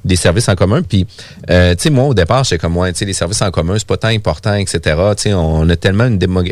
[0.04, 0.82] des services en commun.
[0.82, 1.08] Puis,
[1.50, 3.76] euh, tu sais, moi, au départ, j'étais comme, moi, tu sais, les services en commun,
[3.78, 4.80] c'est pas tant important, etc.
[5.16, 6.52] Tu sais, on a tellement une démo-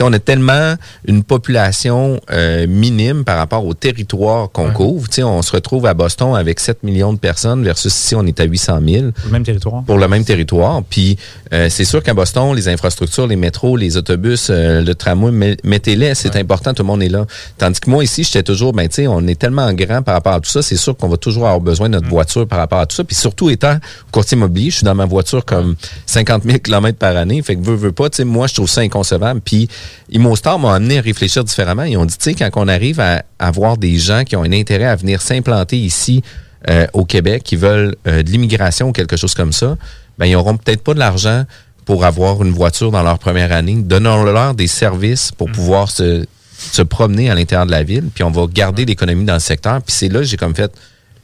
[0.00, 0.74] on a tellement
[1.06, 2.18] une population
[2.66, 5.08] minime par rapport au territoire qu'on couvre.
[5.08, 8.24] Tu sais, on se retrouve à Boston avec 7 millions de personnes versus ici, on
[8.26, 9.82] est à 800 000 Pour le même territoire.
[9.84, 10.82] pour le même territoire.
[10.88, 11.16] Puis
[11.52, 15.56] euh, c'est sûr qu'à Boston, les infrastructures, les métros, les autobus, euh, le tramway, met-
[15.64, 17.26] mettez-les, c'est important, tout le monde est là.
[17.58, 20.34] Tandis que moi ici, j'étais toujours, ben tu sais, on est tellement grand par rapport
[20.34, 22.78] à tout ça, c'est sûr qu'on va toujours avoir besoin de notre voiture par rapport
[22.80, 23.04] à tout ça.
[23.04, 23.78] Puis surtout étant
[24.12, 27.62] courtier immobilier, je suis dans ma voiture comme 50 000 km par année, fait que
[27.62, 29.40] veux, veux pas, tu sais, moi je trouve ça inconcevable.
[29.44, 29.68] Puis
[30.12, 31.82] ImmoStar m'a amené à réfléchir différemment.
[31.84, 34.52] Ils ont dit, tu sais, quand on arrive à avoir des gens qui ont un
[34.52, 36.22] intérêt à venir s'implanter ici
[36.68, 39.76] euh, au Québec, qui veulent euh, de l'immigration ou quelque chose comme ça,
[40.18, 41.44] ben ils auront peut-être pas de l'argent
[41.84, 43.76] pour avoir une voiture dans leur première année.
[43.76, 46.26] Donnons-leur des services pour pouvoir se,
[46.58, 49.80] se promener à l'intérieur de la ville, puis on va garder l'économie dans le secteur.
[49.82, 50.72] Puis c'est là que j'ai comme fait,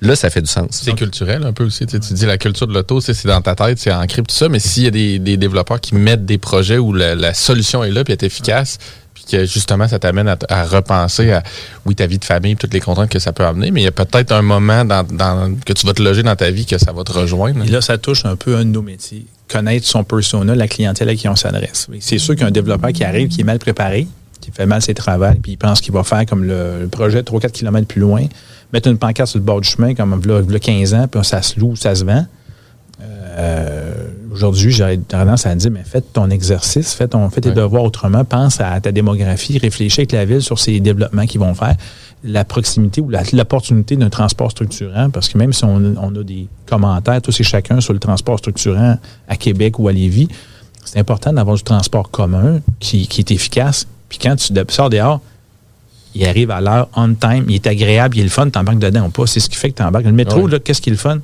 [0.01, 0.69] là, ça fait du sens.
[0.71, 1.85] C'est culturel un peu aussi.
[1.87, 4.35] Tu, sais, tu dis la culture de l'auto, c'est dans ta tête, c'est ancré tout
[4.35, 4.49] ça.
[4.49, 7.83] Mais s'il y a des, des développeurs qui mettent des projets où la, la solution
[7.83, 8.79] est là puis est efficace,
[9.25, 11.43] que justement ça t'amène à, repenser à
[11.97, 13.93] ta vie de famille, toutes les contraintes que ça peut amener, mais il y a
[13.93, 15.05] peut-être un moment dans,
[15.65, 17.65] que tu vas te loger dans ta vie que ça va te rejoindre.
[17.71, 19.27] Là, ça touche un peu un de nos métiers.
[19.49, 21.89] Connaître son persona, la clientèle à qui on s'adresse.
[22.01, 24.07] C'est sûr qu'un développeur qui arrive, qui est mal préparé,
[24.41, 27.23] qui fait mal ses travaux, puis il pense qu'il va faire comme le, le projet
[27.23, 28.23] 3-4 km plus loin,
[28.73, 31.59] mettre une pancarte sur le bord du chemin comme a 15 ans, puis ça se
[31.59, 32.27] loue, ça se vend.
[33.37, 33.93] Euh,
[34.33, 38.25] Aujourd'hui, j'aurais tendance à dire, mais fais ton exercice, fais, ton, fais tes devoirs autrement,
[38.25, 41.77] pense à ta démographie, réfléchis avec la ville sur ces développements qu'ils vont faire,
[42.25, 46.49] la proximité ou l'opportunité d'un transport structurant, parce que même si on, on a des
[46.67, 50.27] commentaires, tous et chacun, sur le transport structurant à Québec ou à Lévis,
[50.85, 53.87] c'est important d'avoir du transport commun qui, qui est efficace.
[54.09, 55.21] Puis quand tu sors dehors,
[56.17, 59.07] il arrive à l'heure, on time, il est agréable, il est le fun, t'embarques dedans
[59.07, 59.27] ou pas.
[59.29, 60.05] C'est ce qui fait que t'embarques.
[60.07, 60.51] Le métro, Ouais.
[60.51, 61.19] là, qu'est-ce qui est le fun?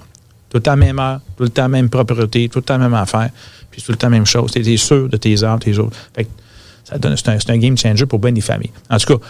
[0.50, 3.30] Tout le temps même heure, tout le temps même propreté, tout le temps même affaire,
[3.70, 4.50] puis tout le temps même chose.
[4.50, 5.90] T'es t'es sûr de tes heures, tes jours.
[6.14, 6.30] Fait que
[6.84, 8.72] ça donne, c'est, un, game changer pour bien des familles.
[8.90, 9.24] En tout cas,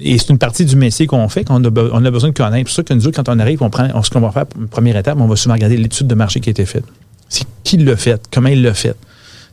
[0.00, 2.56] et c'est une partie du métier qu'on fait, qu'on a, on a besoin de connaître.
[2.56, 4.30] C'est pour ça que nous, autres, quand on arrive, on prend, on- ce qu'on va
[4.30, 6.84] faire, une première étape, on va souvent regarder l'étude de marché qui a été faite.
[7.28, 8.94] C'est qui l'a fait, comment il l'a fait.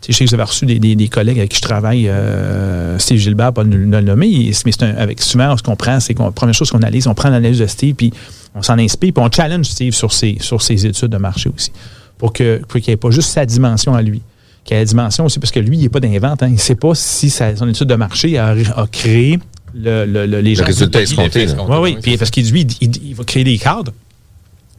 [0.08, 2.98] Je sais que vous avez reçu des, des- des collègues avec qui je travaille, euh,
[3.00, 6.00] Steve Gilbert, pas de le le nommer, mais c'est un- avec souvent, ce qu'on prend,
[6.00, 8.14] c'est qu'on, la première chose qu'on analyse, on prend l'analyse de Steve, puis
[8.56, 11.72] on s'en inspire, puis on challenge Steve sur ses, sur ses études de marché aussi,
[12.18, 14.22] pour que pour qu'il n'y ait pas juste sa dimension à lui,
[14.64, 16.54] qu'il y ait la dimension aussi, parce que lui, il n'est pas d'invente, hein, il
[16.54, 19.40] ne sait pas si sa- son étude de marché a, a créé
[19.74, 20.64] le, le- le- les gens.
[20.66, 21.40] résultat escompté.
[21.70, 23.92] Oui, oui, puis parce qu'il lui, il, il- il va créer des cadres.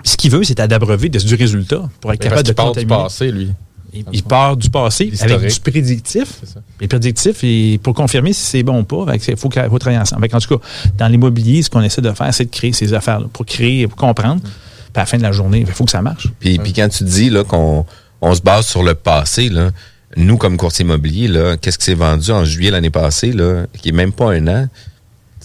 [0.04, 2.54] Ce qu'il veut, c'est à d'abreuver du résultat pour être Mais capable parce de du
[2.86, 3.02] contaminer.
[3.04, 3.48] passé, lui.
[3.92, 6.40] Il, il part du passé avec du prédictif.
[6.80, 10.00] Les prédictifs, et pour confirmer si c'est bon ou pas, il faut, qu'il faut travailler
[10.00, 10.22] ensemble.
[10.28, 10.64] Fait en tout cas,
[10.98, 13.96] dans l'immobilier, ce qu'on essaie de faire, c'est de créer ces affaires-là pour créer, pour
[13.96, 14.40] comprendre.
[14.42, 14.52] Puis
[14.94, 16.28] à la fin de la journée, il faut que ça marche.
[16.38, 17.86] Puis, puis quand tu dis qu'on
[18.20, 19.70] on se base sur le passé, là,
[20.16, 23.92] nous, comme courtier immobilier, qu'est-ce qui s'est vendu en juillet l'année passée, là, qui est
[23.92, 24.68] même pas un an,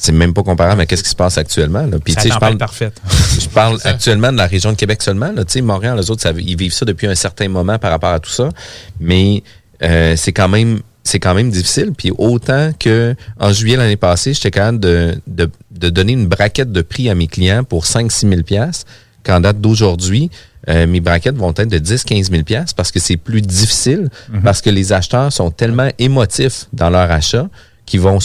[0.05, 1.85] c'est même pas comparable à qu'est-ce qui se passe actuellement.
[1.85, 1.97] Là?
[2.03, 3.01] Puis, C'est tu sais, la je parle, parfaite.
[3.39, 5.31] je parle actuellement de la région de Québec seulement.
[5.31, 5.45] Là.
[5.45, 8.11] Tu sais, Montréal, les autres, ça- ils vivent ça depuis un certain moment par rapport
[8.11, 8.49] à tout ça.
[8.99, 9.43] Mais
[9.81, 11.91] euh, c'est quand même c'est quand même difficile.
[11.97, 16.71] Puis autant que en juillet l'année passée, j'étais capable de, de, de donner une braquette
[16.71, 18.85] de prix à mes clients pour 5-6 000 piastres,
[19.23, 20.29] qu'en date d'aujourd'hui,
[20.69, 24.09] euh, mes braquettes vont être de 10-15 000 piastres parce que c'est plus difficile,
[24.45, 27.47] parce que les acheteurs sont tellement émotifs dans leur achat
[27.85, 28.19] qu'ils vont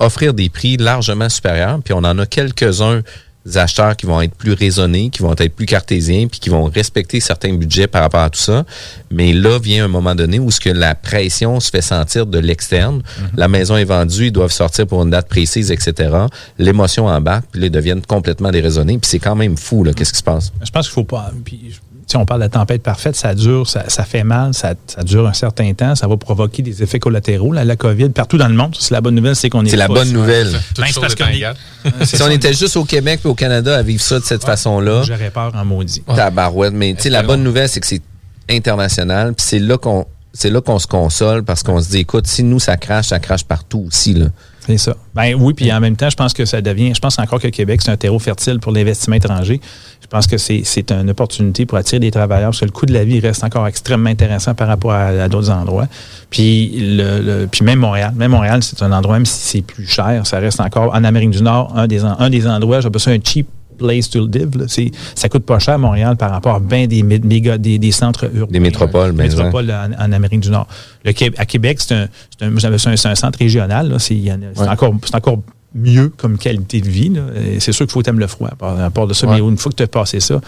[0.00, 1.78] offrir des prix largement supérieurs.
[1.84, 3.02] Puis on en a quelques-uns
[3.46, 6.64] des acheteurs qui vont être plus raisonnés, qui vont être plus cartésiens, puis qui vont
[6.64, 8.64] respecter certains budgets par rapport à tout ça.
[9.10, 12.38] Mais là vient un moment donné où ce que la pression se fait sentir de
[12.38, 13.02] l'externe.
[13.36, 16.26] La maison est vendue, ils doivent sortir pour une date précise, etc.
[16.58, 18.98] L'émotion embarque, puis ils deviennent complètement déraisonnés.
[18.98, 20.52] Puis c'est quand même fou, là, qu'est-ce qui se passe.
[20.62, 21.30] Je pense qu'il faut pas.
[21.44, 21.80] Puis,
[22.16, 25.26] on parle de la tempête parfaite, ça dure, ça, ça fait mal, ça, ça dure
[25.26, 27.52] un certain temps, ça va provoquer des effets collatéraux.
[27.52, 29.70] La, la COVID, partout dans le monde, c'est la bonne nouvelle, c'est qu'on est.
[29.70, 30.50] C'est la pas- bonne nouvelle.
[30.52, 34.18] Ben, parce est- Si on était juste au Québec et au Canada à vivre ça
[34.18, 36.02] de cette façon-là, J'aurais peur en maudit.
[36.14, 36.72] Tabarouette.
[36.74, 38.02] Mais tu sais, la bonne nouvelle, c'est que c'est
[38.50, 39.34] international.
[39.34, 42.44] Puis c'est là qu'on c'est là qu'on se console parce qu'on se dit, écoute, si
[42.44, 44.14] nous, ça crache, ça crache partout aussi.
[44.14, 44.26] Là.
[44.66, 44.94] C'est ça.
[45.14, 47.48] Ben oui, puis en même temps, je pense que ça devient, je pense encore que
[47.48, 49.60] Québec, c'est un terreau fertile pour l'investissement étranger.
[50.02, 52.92] Je pense que c'est une opportunité pour attirer des travailleurs parce que le coût de
[52.92, 55.86] la vie reste encore extrêmement intéressant par rapport à, d'autres endroits.
[56.30, 59.86] Puis, le, le- puis même Montréal, même Montréal, c'est un endroit, même si c'est plus
[59.86, 63.10] cher, ça reste encore en Amérique du Nord, un des, un des endroits, j'appelle ça
[63.12, 63.46] un cheap
[63.80, 64.50] place to live.
[64.68, 68.24] C'est- Ça coûte pas cher Montréal par rapport à bien des, méga, des, des centres
[68.34, 68.52] urbains.
[68.52, 70.66] Des métropoles, ben, métropoles en, en Amérique du Nord.
[71.04, 72.08] Le à Québec, c'est un,
[72.42, 73.94] un, un, centre régional.
[73.98, 74.68] C'est, Ouais.
[74.68, 75.40] encore, c'est encore
[75.74, 77.12] mieux comme qualité de vie.
[77.58, 79.26] C'est sûr qu'il faut t'aimer le froid, à part, à de ça.
[79.26, 79.34] Ouais.
[79.40, 80.40] Mais une fois que tu as passé ça,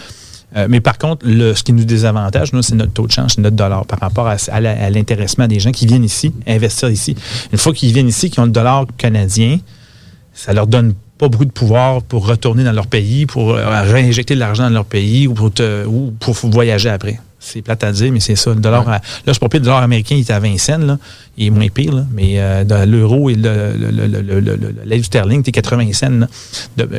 [0.55, 3.41] euh, mais par contre, le, ce qui nous désavantage, c'est notre taux de change, c'est
[3.41, 7.15] notre dollar par rapport à, à à l'intéressement des gens qui viennent ici, investir ici.
[7.51, 9.59] Une fois qu'ils viennent ici, qui ont le dollar canadien,
[10.33, 14.33] ça leur donne pas beaucoup de pouvoir pour retourner dans leur pays, pour euh, réinjecter
[14.35, 17.19] de l'argent dans leur pays ou pour, te- ou pour voyager après.
[17.45, 18.51] C'est plate à dire, mais c'est ça.
[18.51, 20.77] Le dollar, à- là, je pas pire, le dollar américain, il est à 20 cents,
[20.77, 20.97] là.
[21.37, 22.05] Il est moins pire, là.
[22.13, 26.07] Mais euh, l'euro et le, le, le, le, le, sterling, c'est 80 cents,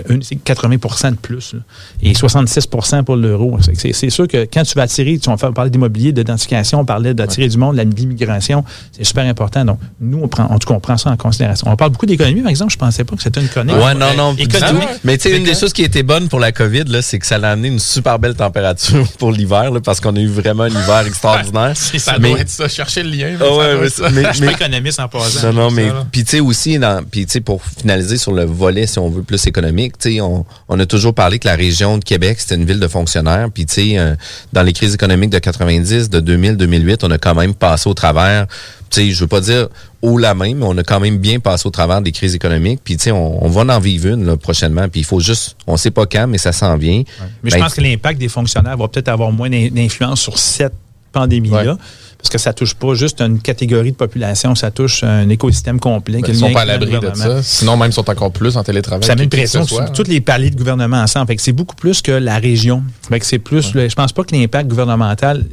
[0.09, 1.61] une- c'est 80% de plus, là.
[2.03, 3.59] Et 66% pour l'euro.
[3.75, 7.15] C'est- sûr que quand tu vas attirer, tu vas faire parler d'immobilier, d'identification, on parlait
[7.15, 9.65] d'attirer du monde, de l'immigration, c'est super important.
[9.65, 11.69] Donc, nous, on prend, en tout cas, on prend ça en considération.
[11.71, 12.73] On parle beaucoup d'économie, par exemple.
[12.73, 13.77] Je pensais pas que c'était une chronique.
[13.77, 14.35] Ouais, non, non.
[14.35, 14.89] Économique.
[15.05, 17.27] Mais tu sais, une des choses qui était bonne pour la COVID, là, c'est que
[17.27, 20.69] ça a amené une super belle température pour l'hiver, parce qu'on a eu vraiment un
[20.69, 21.73] hiver extraordinaire.
[21.99, 22.69] Ça Mais- doit être ça.
[22.69, 23.37] Chercher le lien.
[23.41, 24.11] Ah ouais, mais, ça.
[24.11, 25.53] mais- Je suis pas mais- économiste en passant.
[25.53, 28.45] Non, non, mais puis tu sais aussi, dans, puis tu sais pour finaliser sur le
[28.45, 31.55] volet, si on veut plus économique, tu sais, on, on a toujours parlé que la
[31.57, 34.15] région de Québec c'était une ville de fonctionnaires, puis tu sais, euh,
[34.53, 37.95] dans les crises économiques de 90, de 2000, 2008, on a quand même passé au
[37.95, 38.47] travers.
[38.95, 39.69] Sais, je veux pas dire
[40.03, 42.81] haut la main, mais on a quand même bien passé au travers des crises économiques.
[42.85, 44.89] Puis tu sais, on, on va en vivre une là, prochainement.
[44.89, 47.03] Puis il faut juste, on sait pas quand, mais ça s'en vient.
[47.43, 50.39] Mais je Ben, pense que l'impact des fonctionnaires va peut-être avoir moins d'in- d'influence sur
[50.39, 50.75] cette
[51.13, 51.77] pandémie-là.
[52.25, 56.21] Parce que ça touche pas juste une catégorie de population, ça touche un écosystème complet.
[56.23, 57.43] Ben, Ils est sont pas à l'abri de ça.
[57.43, 59.05] Sinon, même, ils sont encore plus en télétravail.
[59.07, 61.27] Ça met une pression sur tous les paliers de gouvernement ensemble.
[61.27, 62.83] Fait que c'est beaucoup plus que la région.
[63.11, 63.75] Fait que c'est plus.
[63.75, 65.45] le- je pense pas que l'impact gouvernemental.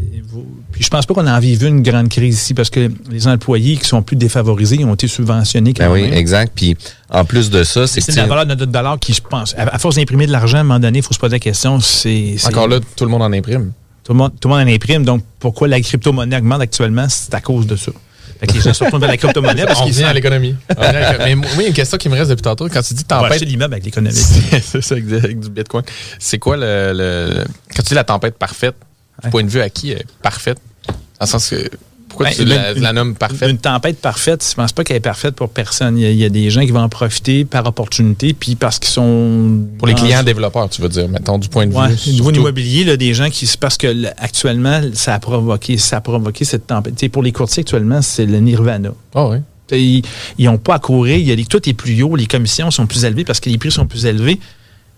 [0.72, 3.76] Puis je pense pas qu'on en vive une grande crise ici parce que les employés
[3.76, 6.14] qui sont plus défavorisés ont été subventionnés quand Ben oui, même.
[6.14, 6.54] exact.
[6.56, 6.78] Puis
[7.10, 9.64] en plus de ça, c'est C'est la valeur de notre dollar qui, je pense, à
[9.76, 11.82] à force d'imprimer de l'argent, à un moment donné, il faut se poser la question.
[11.82, 13.74] C'est- Encore là, tout le monde en imprime.
[14.04, 15.04] Tout le monde, tout le monde en imprime.
[15.04, 17.08] Donc, pourquoi la crypto-monnaie augmente actuellement?
[17.10, 17.92] C'est à cause de ça.
[18.40, 20.56] Fait que les gens se retournent vers la crypto-monnaie parce qu'ils revient à l'économie.
[20.80, 22.68] Mais moi, il y a une question qui me reste depuis tantôt.
[22.70, 23.34] Quand tu dis tempête.
[23.34, 24.16] acheter l'immeuble avec l'économie.
[24.64, 25.84] c'est ça, avec, du bitcoin.
[26.18, 27.44] C'est quoi le,
[27.76, 28.76] Quand tu dis la tempête parfaite,
[29.24, 30.58] du point de vue à qui est parfaite?
[30.88, 31.70] Dans le sens que
[32.12, 33.50] Pourquoi Ben, tu la, la nommes parfaite?
[33.50, 35.98] Une tempête parfaite, je pense pas qu'elle est parfaite pour personne.
[35.98, 38.56] Il y, a, il y a des gens qui vont en profiter par opportunité, puis
[38.56, 39.60] parce qu'ils sont...
[39.78, 42.22] Pour les clients développeurs, tu veux dire, mettons, du point de Ouais, vue.
[42.22, 45.98] au niveau immobilier, là, des gens qui parce que là, actuellement, ça a provoqué, ça
[45.98, 46.96] a provoqué cette tempête.
[46.96, 48.92] Tu sais, pour les courtiers actuellement, c'est le nirvana.
[49.16, 49.38] Ah oui.
[49.68, 52.26] Tu sais, Ils n'ont pas à courir, il y a tout est plus haut, les
[52.26, 54.40] commissions sont plus élevées parce que les prix sont plus élevés.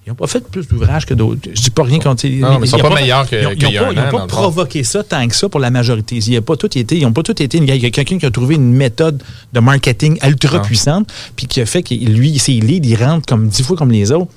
[0.05, 1.39] Ils n'ont pas fait plus d'ouvrages que d'autres.
[1.53, 3.69] Je dis pas rien quand ils Non, mais ils sont pas meilleurs que- Ils n'ont
[3.85, 6.17] pas, ils ont pas provoqué ça tant que ça pour la majorité.
[6.17, 7.57] Il y a pas tout été, ils n'ont pas tout été.
[7.57, 9.23] Il y a quelqu'un qui a trouvé une méthode
[9.53, 13.47] de marketing ultra puissante, puis qui a fait que lui, ses leads, ils rentrent comme
[13.47, 14.31] dix fois comme les autres.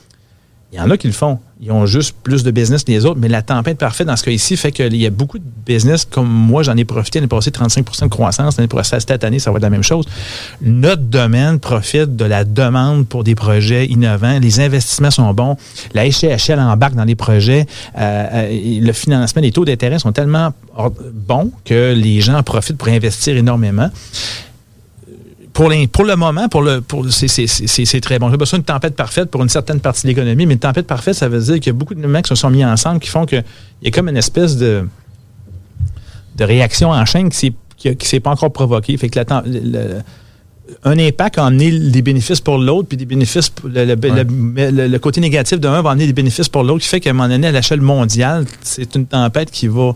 [0.72, 1.38] Il y en a qui le font.
[1.58, 4.22] Ils ont juste plus de business que les autres, mais la tempête parfaite dans ce
[4.24, 7.28] cas ici fait qu'il y a beaucoup de business, comme moi, j'en ai profité l'année
[7.28, 8.58] passée, 35% de croissance.
[8.58, 10.04] L'année prochaine, cette année, ça va être la même chose.
[10.60, 14.38] Notre domaine profite de la demande pour des projets innovants.
[14.38, 15.56] Les investissements sont bons.
[15.94, 17.66] La HCHL embarque dans les projets.
[17.98, 20.52] Euh, euh, le financement, les taux d'intérêt sont tellement
[21.14, 23.90] bons que les gens en profitent pour investir énormément
[25.56, 28.30] pour, les- pour le moment, pour le, pour, c'est, très bon.
[28.30, 31.14] J'ai besoin d'une tempête parfaite pour une certaine partie de l'économie, mais une tempête parfaite,
[31.14, 33.08] ça veut dire qu'il y a beaucoup de mecs qui se sont mis ensemble qui
[33.08, 33.42] font qu'il
[33.82, 34.86] y a comme une espèce de,
[36.36, 37.54] de réaction en chaîne qui
[37.84, 38.96] ne s'est pas encore provoquée.
[38.96, 40.00] Fait que la le-
[40.82, 44.70] un impact a amené des bénéfices pour l'autre, puis des bénéfices, pour le, le- le-
[44.70, 47.12] le- le côté négatif d'un va amener des bénéfices pour l'autre, qui fait qu'à un
[47.12, 49.92] moment donné, à l'échelle mondiale, c'est une tempête qui va.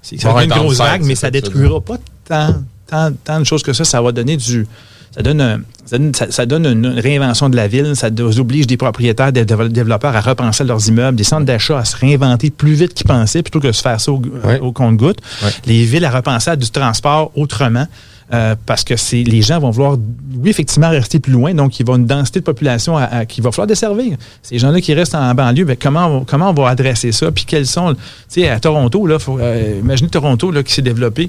[0.00, 2.54] C'est ça Va va être une grosse vague, mais ça veux détruira pas tant,
[2.86, 3.84] tant, tant de choses que ça.
[3.84, 4.66] Ça va donner du.
[5.14, 7.94] Ça donne, un- ça donne, ça- ça donne une réinvention de la ville.
[7.94, 8.08] Ça
[8.38, 12.50] oblige des propriétaires, des développeurs à repenser leurs immeubles, des centres d'achat à se réinventer
[12.50, 14.58] plus vite qu'ils pensaient plutôt que de se faire ça au, Ouais.
[14.60, 15.18] au compte-goutte.
[15.66, 17.86] Les villes à repenser à du transport autrement.
[18.34, 19.98] euh, parce que c'est les gens vont vouloir,
[20.38, 21.52] oui, effectivement, rester plus loin.
[21.52, 24.16] Donc, il va y avoir une densité de population à- à- qu'il va falloir desservir.
[24.42, 27.30] Ces gens-là qui restent en banlieue, ben, comment, on, comment on va adresser ça?
[27.30, 27.92] Puis, quels sont.
[27.92, 31.28] Tu sais, à Toronto, là, faut, euh, imaginez Toronto là, qui s'est développé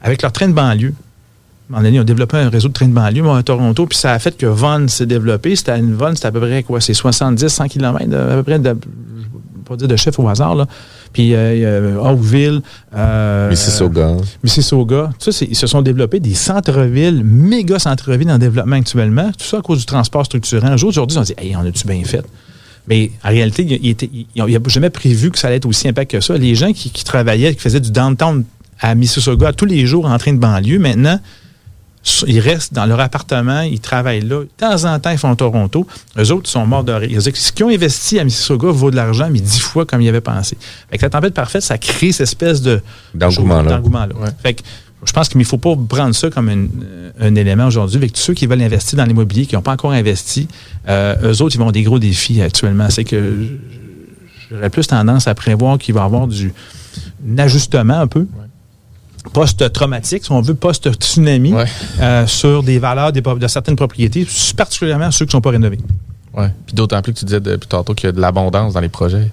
[0.00, 0.94] avec leur train de banlieue.
[1.70, 4.18] Donné, ils ont développé un réseau de trains de banlieue à Toronto, puis ça a
[4.18, 5.54] fait que Vaughan s'est développé.
[5.54, 6.80] C'était une Vaughan, c'était à peu près quoi?
[6.80, 10.28] C'est 70, 100 km, à peu près, de, je vais pas dire de chef au
[10.28, 10.66] hasard, là.
[11.12, 12.60] Puis euh, euh, Oakville,
[12.94, 14.16] euh, Mississauga.
[14.42, 19.30] Mississauga, tout ça, ils se sont développés des centres-villes, méga centres-villes en développement actuellement.
[19.32, 20.74] Tout ça à cause du transport structurant.
[20.74, 22.24] Aujourd'hui, on se dit, hey, on a-tu bien fait?
[22.86, 26.20] Mais en réalité, il n'y a, jamais prévu que ça allait être aussi impact que
[26.20, 26.36] ça.
[26.38, 28.44] Les gens qui, qui travaillaient, qui faisaient du downtown
[28.80, 31.20] à Mississauga tous les jours en train de banlieue, maintenant,
[32.26, 34.40] ils restent dans leur appartement, ils travaillent là.
[34.40, 35.86] De temps en temps, ils font Toronto.
[36.18, 37.10] Eux autres, ils sont morts de rire.
[37.10, 39.84] Ils disent que Ce qu'ils ont investi à Mississauga vaut de l'argent, mais dix fois
[39.86, 40.56] comme ils avaient pensé.
[40.90, 42.80] Fait que la tempête parfaite, ça crée cette espèce de
[43.70, 44.14] D'engouement-là.
[44.42, 44.62] Fait que
[45.04, 47.96] je pense qu'il ne faut pas prendre ça comme un, euh, un élément aujourd'hui.
[47.98, 50.48] Avec tous ceux qui veulent investir dans l'immobilier, qui n'ont pas encore investi,
[50.88, 52.90] euh, eux autres, ils vont des gros défis actuellement.
[52.90, 53.46] C'est que
[54.50, 56.52] j'aurais plus tendance à prévoir qu'il va y avoir du
[57.28, 58.26] un ajustement un peu.
[59.32, 61.54] Post-traumatique, si on veut, post-tsunami,
[62.00, 64.26] euh, sur des valeurs des de certaines propriétés,
[64.56, 65.78] particulièrement ceux qui ne sont pas rénovés.
[66.34, 66.52] Ouais.
[66.66, 68.88] Puis d'autant plus que tu disais depuis tantôt qu'il y a de l'abondance dans les
[68.88, 69.30] projets.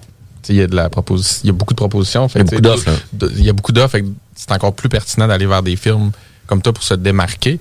[0.48, 2.28] Il y a de la proposition, il y a beaucoup de propositions.
[2.28, 3.90] Fait Il y a beaucoup d'offres, de- de- Il y a beaucoup d'offres.
[3.92, 6.12] fait que C'est encore plus pertinent d'aller vers des firmes
[6.46, 7.58] comme toi pour se démarquer.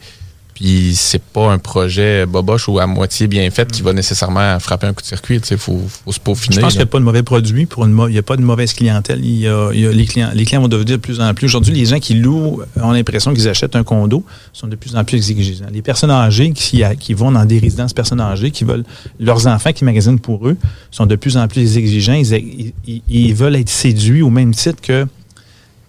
[0.55, 4.87] Puis c'est pas un projet boboche ou à moitié bien fait qui va nécessairement frapper
[4.87, 5.35] un coup de circuit.
[5.51, 6.55] Il faut, faut se peaufiner.
[6.55, 8.37] Je pense qu'il n'y a pas de mauvais produit pour une il n'y a pas
[8.37, 9.19] de mauvaise clientèle.
[9.23, 11.33] Il y a, il y a les clients, les clients vont devenir de plus en
[11.33, 11.45] plus.
[11.47, 15.03] Aujourd'hui, les gens qui louent ont l'impression qu'ils achètent un condo, sont de plus en
[15.03, 15.65] plus exigeants.
[15.73, 18.85] Les personnes âgées qui, qui vont dans des résidences personnes âgées, qui veulent
[19.19, 20.55] leurs enfants qui magasinent pour eux,
[20.89, 22.13] sont de plus en plus exigeants.
[22.13, 25.05] Ils, ils- ils veulent être séduits au même titre que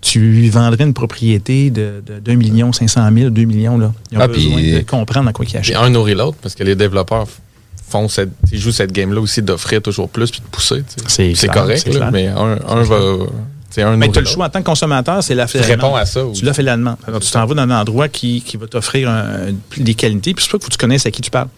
[0.00, 3.78] tu vendrais une propriété de, de, d'un million, cinq cent mille, deux millions.
[3.78, 3.92] Là.
[4.12, 5.76] Ils ont Ah, besoin puis- de comprendre à quoi ils achètent.
[5.76, 7.26] un nourrit l'autre parce que les développeurs
[7.88, 10.82] font cette, ils jouent cette game-là aussi d'offrir toujours plus puis de pousser.
[11.08, 12.96] C'est correct, là, mais un, un va.
[13.78, 16.06] Un Mais tu as le choix en tant que consommateur, c'est la Tu réponds à
[16.06, 16.96] ça Tu l'as fait la demande.
[17.06, 19.12] Alors, tu t'en vas dans un endroit qui, qui va t'offrir
[19.76, 21.48] des qualités, puis c'est pas qu'il faut que tu connaisses à qui tu parles.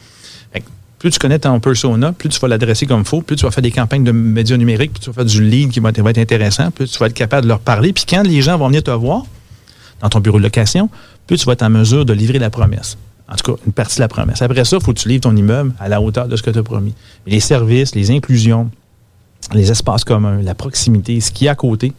[0.99, 3.51] Plus tu connais ton persona, plus tu vas l'adresser comme il faut, plus tu vas
[3.51, 6.01] faire des campagnes de médias numériques, plus tu vas faire du lead qui va être,
[6.01, 7.93] va être intéressant, plus tu vas être capable de leur parler.
[7.93, 9.25] Puis quand les gens vont venir te voir
[10.01, 10.91] dans ton bureau de location,
[11.27, 12.99] plus tu vas être en mesure de livrer la promesse.
[13.31, 14.41] En tout cas, une partie de la promesse.
[14.43, 16.51] Après ça, il faut que tu livres ton immeuble à la hauteur de ce que
[16.51, 16.95] tu as promis.
[17.27, 18.71] Les services, les inclusions,
[19.53, 21.93] les espaces communs, la proximité, ce qu'il y a à côté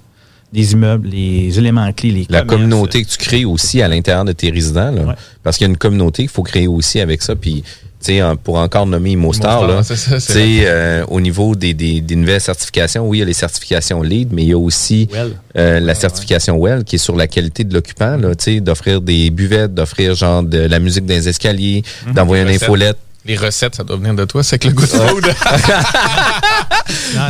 [0.52, 4.32] des immeubles, les éléments clés, les La communauté que tu crées aussi à l'intérieur de
[4.32, 4.92] tes résidents.
[4.92, 5.16] là.
[5.44, 7.36] Parce qu'il y a une communauté qu'il faut créer aussi avec ça.
[7.36, 7.64] Puis,
[8.02, 10.20] tu sais, en- pour encore nommer ImoStar, ImoStar, là, ça,
[10.66, 14.30] euh, au niveau des, des, des nouvelles certifications, oui, il y a les certifications LEED,
[14.32, 15.32] mais il y a aussi Well.
[15.58, 18.18] euh, la certification WELL qui est sur la qualité de l'occupant,
[18.62, 22.14] d'offrir des buvettes, d'offrir genre de la musique dans les escaliers, Mhm.
[22.14, 25.26] d'envoyer une infolette Les recettes, ça doit venir de toi, c'est que le good food.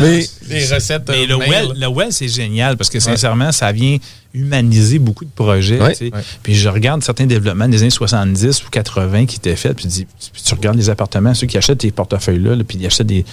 [0.02, 1.04] mais les recettes.
[1.10, 1.50] Mais euh, le mail.
[1.50, 3.98] well, le well, c'est génial parce que sincèrement, ça vient
[4.34, 5.82] humaniser beaucoup de projets.
[5.82, 5.96] Ouais.
[6.02, 6.10] Ouais.
[6.44, 10.06] Puis je regarde certains développements des années 70 ou 80 qui étaient faits, puis, dis-
[10.32, 13.26] puis tu regardes les appartements, ceux qui achètent tes portefeuilles-là, là, puis ils achètent des.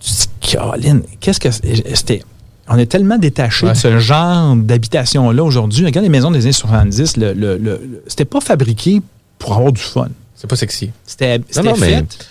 [0.00, 2.22] Tu te dis, Caroline, qu'est-ce que c'est- c'était.
[2.66, 5.84] On est tellement détaché de ce genre d'habitation-là aujourd'hui.
[5.84, 9.00] Regarde les maisons des années 70, le, le- le- le- c'était pas fabriqué
[9.38, 10.08] pour avoir du fun.
[10.44, 10.90] C'est pas sexy.
[11.06, 11.62] C'était fait.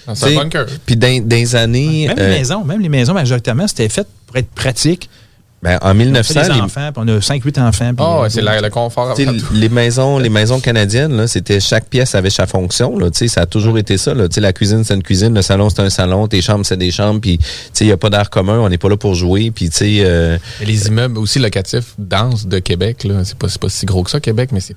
[0.07, 0.65] Non, c'est un bunker.
[0.85, 2.07] Puis dans, dans les années.
[2.09, 5.09] Même euh, les maisons, même les maisons, majoritairement, c'était fait pour être pratique.
[5.63, 7.93] ben, en On 1900, fait des les- enfants, puis on a 5-8 enfants.
[7.95, 9.15] puis, Ah, ouais, euh, c'est la- le confort.
[9.53, 12.99] Les maisons, les maisons canadiennes, là, c'était chaque pièce avait sa fonction.
[12.99, 14.13] Là, Tu sais, ça a toujours été ça.
[14.13, 14.27] Là.
[14.27, 16.77] Tu sais, La cuisine, c'est une cuisine, le salon, c'est un salon, tes chambres, c'est
[16.77, 17.19] des chambres.
[17.19, 19.49] Puis, tu sais, il n'y a pas d'air commun, on n'est pas là pour jouer.
[19.49, 23.59] Puis, tu sais, euh, les immeubles aussi locatifs denses de Québec, là, c'est pas, c'est
[23.59, 24.75] pas si gros que ça, Québec, mais c'est,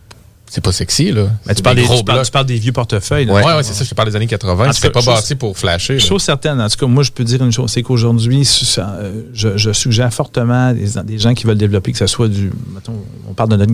[0.49, 1.27] c'est pas sexy, là.
[1.47, 2.27] C'est tu, parles des des, gros tu, parles, blocs.
[2.27, 3.25] tu parles des vieux portefeuilles.
[3.27, 3.33] là.
[3.35, 4.65] Ouais, ouais, c'est ça, je te parle des années 80.
[4.65, 5.99] En tout C'était pas bâti pour flasher.
[5.99, 9.57] Chose certaine, en tout cas, moi, je peux dire une chose, c'est qu'aujourd'hui, euh, je,
[9.57, 12.95] je suggère fortement des, des gens qui veulent développer, que ce soit du, mettons,
[13.29, 13.73] on parle de notre,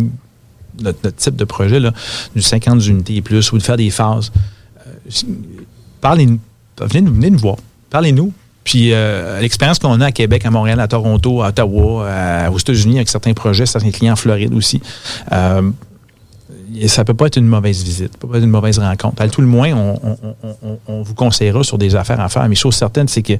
[0.81, 1.93] notre- notre type de projet, là,
[2.35, 4.33] du 50 unités et plus, ou de faire des phases.
[4.87, 4.91] Euh,
[6.01, 6.27] parlez,
[6.81, 7.57] venez, nous- venez nous voir.
[7.91, 8.33] Parlez-nous.
[8.65, 12.59] Puis euh, l'expérience qu'on a à Québec, à Montréal, à Toronto, à Ottawa, à- aux
[12.59, 14.81] États-Unis, avec certains projets, certains clients en Floride aussi,
[15.33, 15.71] euh,
[16.87, 19.21] ça peut pas être une mauvaise visite, peut pas être une mauvaise rencontre.
[19.23, 19.99] À tout le moins, on-
[20.89, 22.49] on vous conseillera sur des affaires à faire.
[22.49, 23.35] Mais chose certaine, c'est que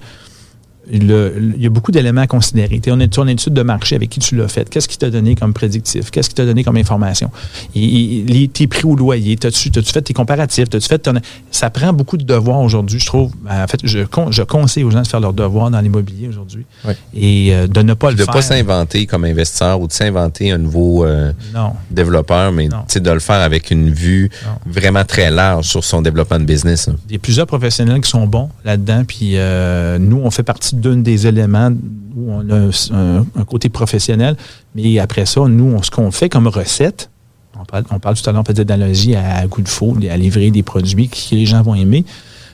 [0.91, 0.99] le-
[1.39, 2.81] le- il y a beaucoup d'éléments à considérer.
[2.89, 4.69] On est sur une étude de marché avec qui tu l'as fait.
[4.69, 6.11] Qu'est-ce qui t'a donné comme prédictif?
[6.11, 7.31] Qu'est-ce qui t'a donné comme information?
[7.75, 7.85] Et-
[8.21, 10.69] et- les- tes prix au loyer, t'as-tu fait tes comparatifs?
[10.69, 11.13] T'as-tu fait ton-
[11.51, 13.33] Ça prend beaucoup de devoirs aujourd'hui, je trouve.
[13.49, 16.65] En fait, je, con- je conseille aux gens de faire leurs devoirs dans l'immobilier aujourd'hui
[16.85, 16.97] Ouais.
[17.15, 18.35] et euh, de ne pas de le ne faire.
[18.35, 21.73] pas s'inventer comme investisseur ou de s'inventer un nouveau euh, Non.
[21.91, 24.31] développeur, mais de le faire avec une vue
[24.67, 26.89] vraiment très large sur son développement de business.
[27.09, 29.05] Il y a plusieurs professionnels qui sont bons là-dedans.
[29.07, 31.71] Puis euh, nous, on fait partie d'un des éléments
[32.17, 34.37] où on a un, côté professionnel.
[34.75, 37.11] Mais après ça, nous, ce qu'on fait comme recette,
[37.59, 40.51] on parle, on parle tout à l'heure peut-être d'analogie à coup de faux, à livrer
[40.51, 42.05] des produits que les gens vont aimer.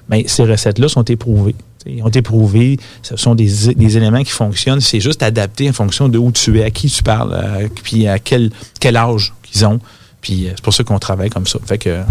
[0.08, 1.54] Mais ces recettes-là sont éprouvées.
[1.86, 2.78] Ils ont été prouvées.
[3.02, 4.80] Ce sont des, des éléments qui fonctionnent.
[4.80, 8.06] C'est juste adapté en fonction de où tu es, à qui tu parles, euh, puis
[8.06, 8.50] à quel,
[8.80, 9.80] quel âge qu'ils ont.
[10.20, 11.58] Puis euh, c'est pour ça qu'on travaille comme ça.
[11.64, 12.02] Fait que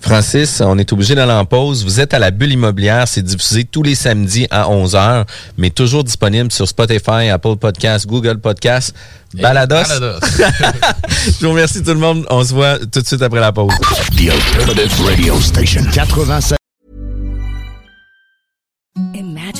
[0.00, 1.84] Francis, on est obligé d'aller en pause.
[1.84, 3.06] Vous êtes à la bulle immobilière.
[3.06, 5.24] C'est diffusé tous les samedis à 11h,
[5.56, 8.94] mais toujours disponible sur Spotify, Apple Podcasts, Google Podcasts,
[9.34, 9.74] Balados.
[9.88, 10.20] Balados.
[11.40, 12.26] Je vous remercie tout le monde.
[12.30, 13.72] On se voit tout de suite après la pause.
[14.16, 15.82] The Alternative Radio Station.
[15.92, 16.56] 87.